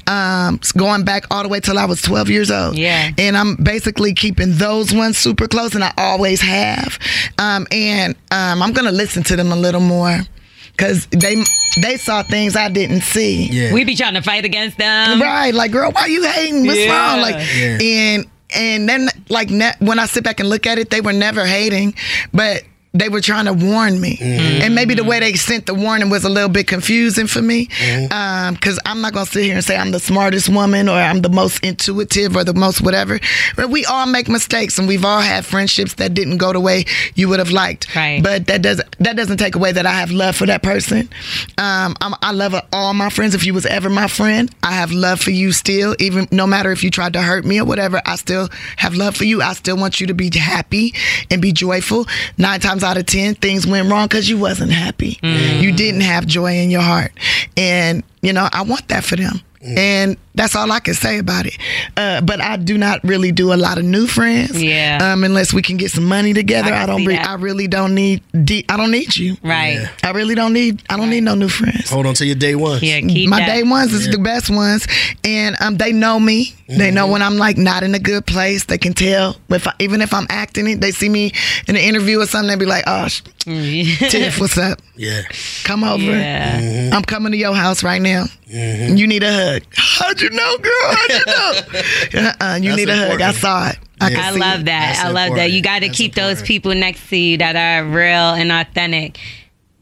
um, 0.07 0.59
going 0.75 1.05
back 1.05 1.23
all 1.31 1.43
the 1.43 1.49
way 1.49 1.61
till 1.61 1.77
I 1.79 1.85
was 1.85 2.01
12 2.01 2.29
years 2.29 2.51
old. 2.51 2.77
Yeah. 2.77 3.11
and 3.17 3.37
I'm 3.37 3.55
basically 3.55 4.13
keeping 4.13 4.55
those 4.57 4.93
ones 4.93 5.17
super 5.17 5.47
close, 5.47 5.73
and 5.73 5.83
I 5.85 5.93
always 5.97 6.41
have. 6.41 6.99
Um, 7.37 7.65
and 7.71 8.15
um, 8.31 8.61
I'm 8.63 8.73
gonna 8.73 8.91
listen 8.91 9.23
to 9.23 9.35
them 9.35 9.51
a 9.51 9.55
little 9.55 9.81
more 9.81 10.19
because 10.71 11.05
they 11.07 11.43
they 11.81 11.97
saw 11.97 12.23
things 12.23 12.55
I 12.55 12.69
didn't 12.69 13.01
see. 13.01 13.47
Yeah. 13.51 13.73
We 13.73 13.83
be 13.83 13.95
trying 13.95 14.15
to 14.15 14.21
fight 14.21 14.45
against 14.45 14.77
them. 14.77 15.21
Right, 15.21 15.53
like 15.53 15.71
girl, 15.71 15.91
why 15.91 16.07
you 16.07 16.23
hating? 16.27 16.65
What's 16.65 16.79
Yeah. 16.79 17.11
wrong? 17.11 17.21
Like, 17.21 17.35
Yeah. 17.55 17.77
and 17.81 18.25
and 18.53 18.89
then 18.89 19.09
like 19.29 19.49
ne- 19.49 19.75
when 19.79 19.99
I 19.99 20.05
sit 20.05 20.23
back 20.23 20.39
and 20.39 20.49
look 20.49 20.65
at 20.67 20.77
it, 20.79 20.89
they 20.89 21.01
were 21.01 21.13
never 21.13 21.45
hating, 21.45 21.93
but 22.33 22.63
they 22.93 23.07
were 23.07 23.21
trying 23.21 23.45
to 23.45 23.53
warn 23.53 24.01
me, 24.01 24.17
mm-hmm. 24.17 24.61
and 24.63 24.75
maybe 24.75 24.93
the 24.95 25.03
way 25.03 25.19
they 25.19 25.33
sent 25.33 25.65
the 25.65 25.73
warning 25.73 26.09
was 26.09 26.25
a 26.25 26.29
little 26.29 26.49
bit 26.49 26.67
confusing 26.67 27.25
for 27.25 27.41
me, 27.41 27.67
mm-hmm. 27.67 28.11
um, 28.11 28.53
because 28.55 28.79
I'm 28.85 28.99
not 29.01 29.13
gonna 29.13 29.25
sit 29.25 29.45
here 29.45 29.55
and 29.55 29.63
say 29.63 29.77
I'm 29.77 29.91
the 29.91 29.99
smartest 29.99 30.49
woman 30.49 30.89
or 30.89 30.97
I'm 30.97 31.21
the 31.21 31.29
most 31.29 31.63
intuitive 31.63 32.35
or 32.35 32.43
the 32.43 32.53
most 32.53 32.81
whatever. 32.81 33.19
But 33.55 33.69
we 33.69 33.85
all 33.85 34.07
make 34.07 34.27
mistakes, 34.27 34.77
and 34.77 34.89
we've 34.89 35.05
all 35.05 35.21
had 35.21 35.45
friendships 35.45 35.93
that 35.95 36.13
didn't 36.13 36.37
go 36.37 36.51
the 36.51 36.59
way 36.59 36.83
you 37.15 37.29
would 37.29 37.39
have 37.39 37.51
liked. 37.51 37.95
Right. 37.95 38.21
But 38.21 38.47
that 38.47 38.61
doesn't 38.61 38.97
that 38.99 39.15
doesn't 39.15 39.37
take 39.37 39.55
away 39.55 39.71
that 39.71 39.85
I 39.85 39.93
have 39.93 40.11
love 40.11 40.35
for 40.35 40.45
that 40.47 40.61
person. 40.61 41.09
Um, 41.57 41.95
I'm, 42.01 42.13
I 42.21 42.33
love 42.33 42.55
all 42.73 42.93
my 42.93 43.09
friends. 43.09 43.35
If 43.35 43.45
you 43.45 43.53
was 43.53 43.65
ever 43.65 43.89
my 43.89 44.07
friend, 44.07 44.53
I 44.63 44.73
have 44.73 44.91
love 44.91 45.21
for 45.21 45.31
you 45.31 45.53
still. 45.53 45.95
Even 45.99 46.27
no 46.31 46.45
matter 46.45 46.73
if 46.73 46.83
you 46.83 46.91
tried 46.91 47.13
to 47.13 47.21
hurt 47.21 47.45
me 47.45 47.59
or 47.59 47.65
whatever, 47.65 48.01
I 48.05 48.17
still 48.17 48.49
have 48.75 48.95
love 48.95 49.15
for 49.15 49.23
you. 49.23 49.41
I 49.41 49.53
still 49.53 49.77
want 49.77 50.01
you 50.01 50.07
to 50.07 50.13
be 50.13 50.29
happy 50.37 50.93
and 51.29 51.41
be 51.41 51.53
joyful. 51.53 52.05
Nine 52.37 52.59
times 52.59 52.80
out 52.83 52.97
of 52.97 53.05
ten, 53.05 53.35
things 53.35 53.65
went 53.67 53.89
wrong 53.89 54.07
because 54.07 54.29
you 54.29 54.37
wasn't 54.37 54.71
happy. 54.71 55.19
Mm. 55.23 55.61
You 55.61 55.71
didn't 55.71 56.01
have 56.01 56.25
joy 56.25 56.55
in 56.57 56.69
your 56.69 56.81
heart, 56.81 57.11
and 57.57 58.03
you 58.21 58.33
know 58.33 58.47
I 58.51 58.63
want 58.63 58.87
that 58.89 59.03
for 59.03 59.15
them. 59.15 59.41
And 59.63 60.17
that's 60.33 60.55
all 60.55 60.71
I 60.71 60.79
can 60.79 60.93
say 60.95 61.19
about 61.19 61.45
it. 61.45 61.55
Uh, 61.95 62.21
but 62.21 62.41
I 62.41 62.57
do 62.57 62.77
not 62.77 63.03
really 63.03 63.31
do 63.31 63.53
a 63.53 63.55
lot 63.55 63.77
of 63.77 63.83
new 63.85 64.07
friends. 64.07 64.61
Yeah. 64.61 64.97
Um, 65.01 65.23
unless 65.23 65.53
we 65.53 65.61
can 65.61 65.77
get 65.77 65.91
some 65.91 66.05
money 66.05 66.33
together. 66.33 66.73
I 66.73 66.83
I, 66.83 66.85
don't. 66.87 67.05
Re- 67.05 67.17
I 67.17 67.35
really 67.35 67.67
don't 67.67 67.93
need. 67.93 68.23
De- 68.45 68.65
I 68.69 68.77
don't 68.77 68.89
need 68.91 69.15
you. 69.15 69.37
Right. 69.43 69.87
I 70.03 70.11
really 70.11 70.33
don't 70.33 70.53
need. 70.53 70.81
I 70.89 70.97
don't 70.97 71.09
need 71.11 71.21
no 71.23 71.35
new 71.35 71.47
friends. 71.49 71.89
Hold 71.91 72.07
on 72.07 72.15
to 72.15 72.25
your 72.25 72.35
day 72.35 72.55
ones. 72.55 72.81
Yeah, 72.81 73.01
keep 73.01 73.29
My 73.29 73.39
that. 73.39 73.45
day 73.45 73.63
ones 73.63 73.93
is 73.93 74.09
the 74.09 74.17
best 74.17 74.49
ones, 74.49 74.87
and 75.23 75.55
um, 75.61 75.77
they 75.77 75.91
know 75.91 76.19
me. 76.19 76.55
They 76.67 76.89
know 76.89 77.03
Mm-hmm. 77.03 77.11
when 77.11 77.21
I'm 77.21 77.37
like 77.37 77.57
not 77.57 77.83
in 77.83 77.93
a 77.93 77.99
good 77.99 78.25
place. 78.25 78.63
They 78.65 78.77
can 78.77 78.93
tell 78.93 79.35
if 79.49 79.67
I, 79.67 79.73
even 79.79 80.01
if 80.01 80.13
I'm 80.13 80.25
acting 80.29 80.67
it. 80.67 80.79
They 80.81 80.91
see 80.91 81.09
me 81.09 81.33
in 81.67 81.75
an 81.75 81.81
interview 81.81 82.19
or 82.21 82.25
something. 82.25 82.47
They 82.49 82.55
be 82.55 82.65
like, 82.65 82.85
"Oh, 82.87 83.07
sh- 83.09 83.21
Tiff, 83.45 84.39
what's 84.39 84.57
up? 84.57 84.79
Yeah. 85.01 85.23
Come 85.63 85.83
over. 85.83 86.03
Yeah. 86.03 86.61
Mm-hmm. 86.61 86.93
I'm 86.93 87.01
coming 87.01 87.31
to 87.31 87.37
your 87.37 87.55
house 87.55 87.81
right 87.83 87.99
now. 88.01 88.25
Mm-hmm. 88.47 88.97
You 88.97 89.07
need 89.07 89.23
a 89.23 89.33
hug. 89.33 89.63
How'd 89.73 90.21
you 90.21 90.29
know, 90.29 90.57
girl? 90.59 90.71
How'd 90.83 91.09
you 91.09 91.25
know? 91.25 92.29
uh-uh, 92.29 92.59
you 92.61 92.69
That's 92.69 92.77
need 92.77 92.89
a 92.89 92.95
hug. 92.95 93.19
I 93.21 93.31
saw 93.31 93.69
it. 93.69 93.79
I, 93.99 94.11
Yeah. 94.11 94.21
I 94.25 94.29
love 94.29 94.65
that. 94.65 94.65
That's 94.65 94.99
I 94.99 95.09
love 95.09 95.35
that. 95.37 95.51
You 95.51 95.63
got 95.63 95.79
to 95.79 95.87
That's 95.87 95.97
keep 95.97 96.13
those 96.13 96.43
people 96.43 96.75
next 96.75 97.09
to 97.09 97.17
you 97.17 97.37
that 97.39 97.55
are 97.55 97.83
real 97.83 98.35
and 98.35 98.51
authentic. 98.51 99.17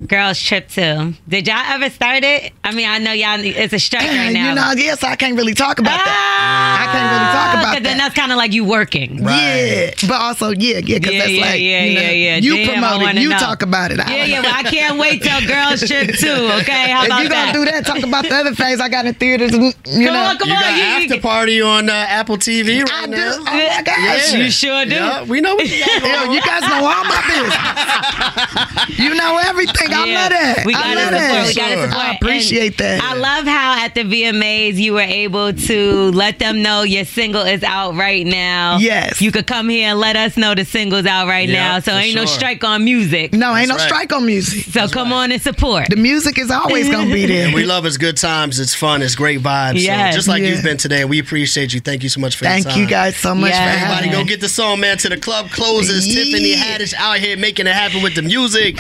Girls 0.07 0.41
Trip 0.41 0.69
too. 0.69 1.13
Did 1.27 1.45
y'all 1.47 1.57
ever 1.59 1.89
start 1.89 2.23
it? 2.23 2.53
I 2.63 2.71
mean, 2.73 2.88
I 2.88 2.99
know 2.99 3.12
y'all. 3.12 3.38
It's 3.43 3.73
a 3.73 3.79
strike 3.79 4.07
right 4.07 4.31
now. 4.31 4.49
You 4.49 4.55
know, 4.55 4.71
yes, 4.81 5.03
I 5.03 5.17
can't 5.17 5.35
really 5.35 5.53
talk 5.53 5.79
about 5.79 5.91
that. 5.97 6.07
Ah, 6.07 6.83
I 6.83 6.85
can't 6.93 7.12
really 7.12 7.31
talk 7.35 7.53
about 7.59 7.73
'cause 7.75 7.83
Then 7.83 7.97
that's 7.97 8.15
kind 8.15 8.31
of 8.31 8.38
like 8.38 8.53
you 8.53 8.63
working. 8.63 9.21
Right. 9.25 9.91
Yeah, 10.01 10.07
but 10.07 10.21
also 10.21 10.51
yeah, 10.51 10.77
yeah, 10.77 10.99
because 10.99 11.12
Yeah, 11.13 11.19
that's 11.19 11.31
yeah, 11.31 11.41
like 11.45 11.59
yeah, 11.59 11.83
you 11.83 11.95
know, 11.95 12.01
yeah, 12.01 12.12
yeah. 12.12 12.38
you 12.38 12.55
Damn, 12.55 12.79
promote 12.81 13.01
it, 13.17 13.21
you 13.21 13.27
know. 13.29 13.38
talk 13.39 13.62
about 13.62 13.91
it. 13.91 13.99
I 13.99 14.09
Yeah, 14.09 14.17
don't 14.19 14.29
yeah. 14.29 14.41
Well, 14.41 14.53
I 14.55 14.63
can't 14.63 14.97
wait 14.99 15.21
till 15.21 15.41
Girls 15.47 15.81
Trip 15.85 16.15
too. 16.15 16.47
Okay, 16.62 16.89
how 16.91 17.01
if 17.01 17.07
about 17.07 17.23
you 17.23 17.29
gonna 17.29 17.51
do 17.53 17.65
that, 17.65 17.85
talk 17.85 18.01
about 18.01 18.23
the 18.23 18.35
other 18.35 18.55
things 18.55 18.79
I 18.79 18.88
got 18.88 19.05
in 19.05 19.15
theaters. 19.15 19.51
You 19.51 19.73
Come 19.83 20.13
know, 20.13 20.23
on, 20.23 20.38
come 20.38 20.47
You 20.47 20.55
on. 20.55 20.62
got 20.62 20.77
you- 20.77 20.83
after 20.83 21.15
you- 21.15 21.21
party 21.21 21.62
on 21.62 21.89
uh, 21.89 21.93
Apple 22.07 22.38
TV 22.38 22.83
right 22.83 22.91
I 23.03 23.05
do. 23.05 23.12
now. 23.12 23.33
Oh 23.38 23.43
my 23.43 23.81
gosh. 23.83 24.31
Yeah, 24.31 24.38
you 24.38 24.49
sure 24.51 24.85
do. 24.85 24.95
Yeah, 24.95 25.23
we 25.23 25.41
know 25.41 25.55
what 25.55 25.67
you 25.69 25.83
got 25.85 26.01
going 26.07 26.31
you 26.31 26.41
guys 26.41 26.62
know 26.62 26.85
all 26.88 27.03
my 27.03 27.21
business. 27.27 28.97
you 28.99 29.13
know 29.13 29.38
everything 29.43 29.88
I 29.93 30.13
love 30.13 30.30
that. 30.32 30.63
We 30.65 30.73
gotta 30.73 30.95
love 30.95 31.04
support. 31.06 31.19
that. 31.21 31.47
We 31.47 31.54
gotta 31.54 31.73
Sure. 31.75 31.88
support. 31.88 32.04
I 32.06 32.13
appreciate 32.15 32.82
And 32.82 33.02
that. 33.02 33.04
I 33.04 33.13
love 33.15 33.45
how 33.45 33.84
at 33.86 33.95
the 33.95 34.04
VMAs 34.04 34.75
you 34.75 34.93
were 34.93 34.99
able 35.02 35.54
to 35.54 36.12
let 36.12 36.39
them 36.39 36.62
know 36.62 36.84
your 36.84 37.06
single 37.06 37.41
is 37.43 37.63
out 37.63 37.95
right 37.95 38.25
now. 38.25 38.78
Yes. 38.80 39.21
You 39.21 39.32
could 39.32 39.47
come 39.47 39.69
here 39.69 39.89
and 39.91 39.99
let 39.99 40.15
us 40.15 40.38
know 40.38 40.56
the 40.56 40.65
single's 40.65 41.06
out 41.06 41.28
right 41.28 41.47
Yeah, 41.49 41.73
now. 41.73 41.80
So 41.80 41.91
for 41.91 41.97
ain't 41.97 42.15
no 42.15 42.25
strike 42.25 42.63
on 42.63 42.84
music. 42.84 43.34
No, 43.34 43.56
ain't 43.56 43.69
no 43.69 43.75
right. 43.75 43.84
strike 43.86 44.13
on 44.13 44.25
music. 44.25 44.65
So 44.73 44.88
come 44.88 45.12
on 45.13 45.32
and 45.32 45.41
support. 45.41 45.88
The 45.89 45.95
music 45.95 46.38
is 46.38 46.52
always 46.52 46.89
gonna 46.89 47.12
be 47.12 47.25
there. 47.28 47.54
We 47.54 47.65
love 47.65 47.86
it's 47.86 47.97
good 47.97 48.17
times. 48.17 48.60
It's 48.60 48.73
fun. 48.75 49.02
It's 49.02 49.15
great 49.15 49.41
vibes. 49.41 49.82
Yes. 49.82 50.13
So 50.13 50.17
just 50.17 50.28
like 50.28 50.41
Yeah. 50.43 50.49
you've 50.49 50.63
been 50.63 50.78
today, 50.78 51.06
we 51.06 51.19
appreciate 51.19 51.73
you. 51.73 51.80
Thank 51.80 52.04
you 52.04 52.10
so 52.10 52.19
much 52.19 52.36
for 52.36 52.45
your 52.45 52.54
Thank 52.54 52.75
you 52.75 52.86
guys 52.86 53.15
so 53.17 53.34
much 53.36 53.52
Yeah. 53.52 53.58
for 53.58 53.69
having 53.80 53.84
Everybody 53.89 54.10
me. 54.10 54.23
go 54.23 54.23
get 54.30 54.41
the 54.41 54.49
song, 54.49 54.80
man, 54.80 54.97
to 54.99 55.10
the 55.10 55.17
club 55.17 55.49
closes. 55.52 56.08
Yeah. 56.08 56.23
Tiffany 56.23 56.56
Haddish 56.56 56.93
out 56.95 57.17
here 57.19 57.38
making 57.38 57.67
it 57.67 57.73
happen 57.73 58.02
with 58.02 58.15
the 58.15 58.21
music. 58.21 58.78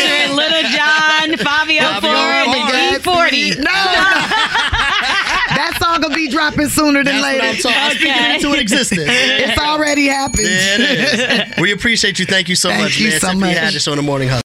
Featuring 0.00 0.36
Little 0.36 0.62
John, 0.70 1.28
Fivio 1.36 2.00
Fivio 2.00 2.44
Ford, 3.04 3.04
Ford. 3.04 3.32
and 3.34 3.56
E40. 3.56 3.56
No, 3.58 3.62
no. 3.62 3.70
that 5.56 5.76
song 5.80 6.00
will 6.02 6.14
be 6.14 6.28
dropping 6.28 6.68
sooner 6.68 7.04
than 7.04 7.20
That's 7.20 7.22
what 7.22 7.44
I'm 7.44 7.50
later. 7.50 7.62
talking. 7.62 7.78
I'm 7.78 7.90
speaking 7.96 8.34
into 8.50 8.60
existence. 8.60 9.00
It's 9.10 9.58
already 9.60 10.06
happened. 10.06 10.46
There 10.46 10.76
it 10.80 11.48
is. 11.50 11.60
We 11.60 11.72
appreciate 11.72 12.18
you. 12.18 12.26
Thank 12.26 12.48
you 12.48 12.54
so 12.56 12.68
much. 12.70 12.78
Thank 12.78 12.84
much, 12.90 12.98
you 13.00 13.08
man. 13.10 13.20
so 13.20 13.26
Tiffany 13.28 13.40
much. 13.40 13.56
Haddish 13.56 13.90
on 13.90 13.96
the 13.96 14.02
morning 14.02 14.28
hustle. 14.28 14.38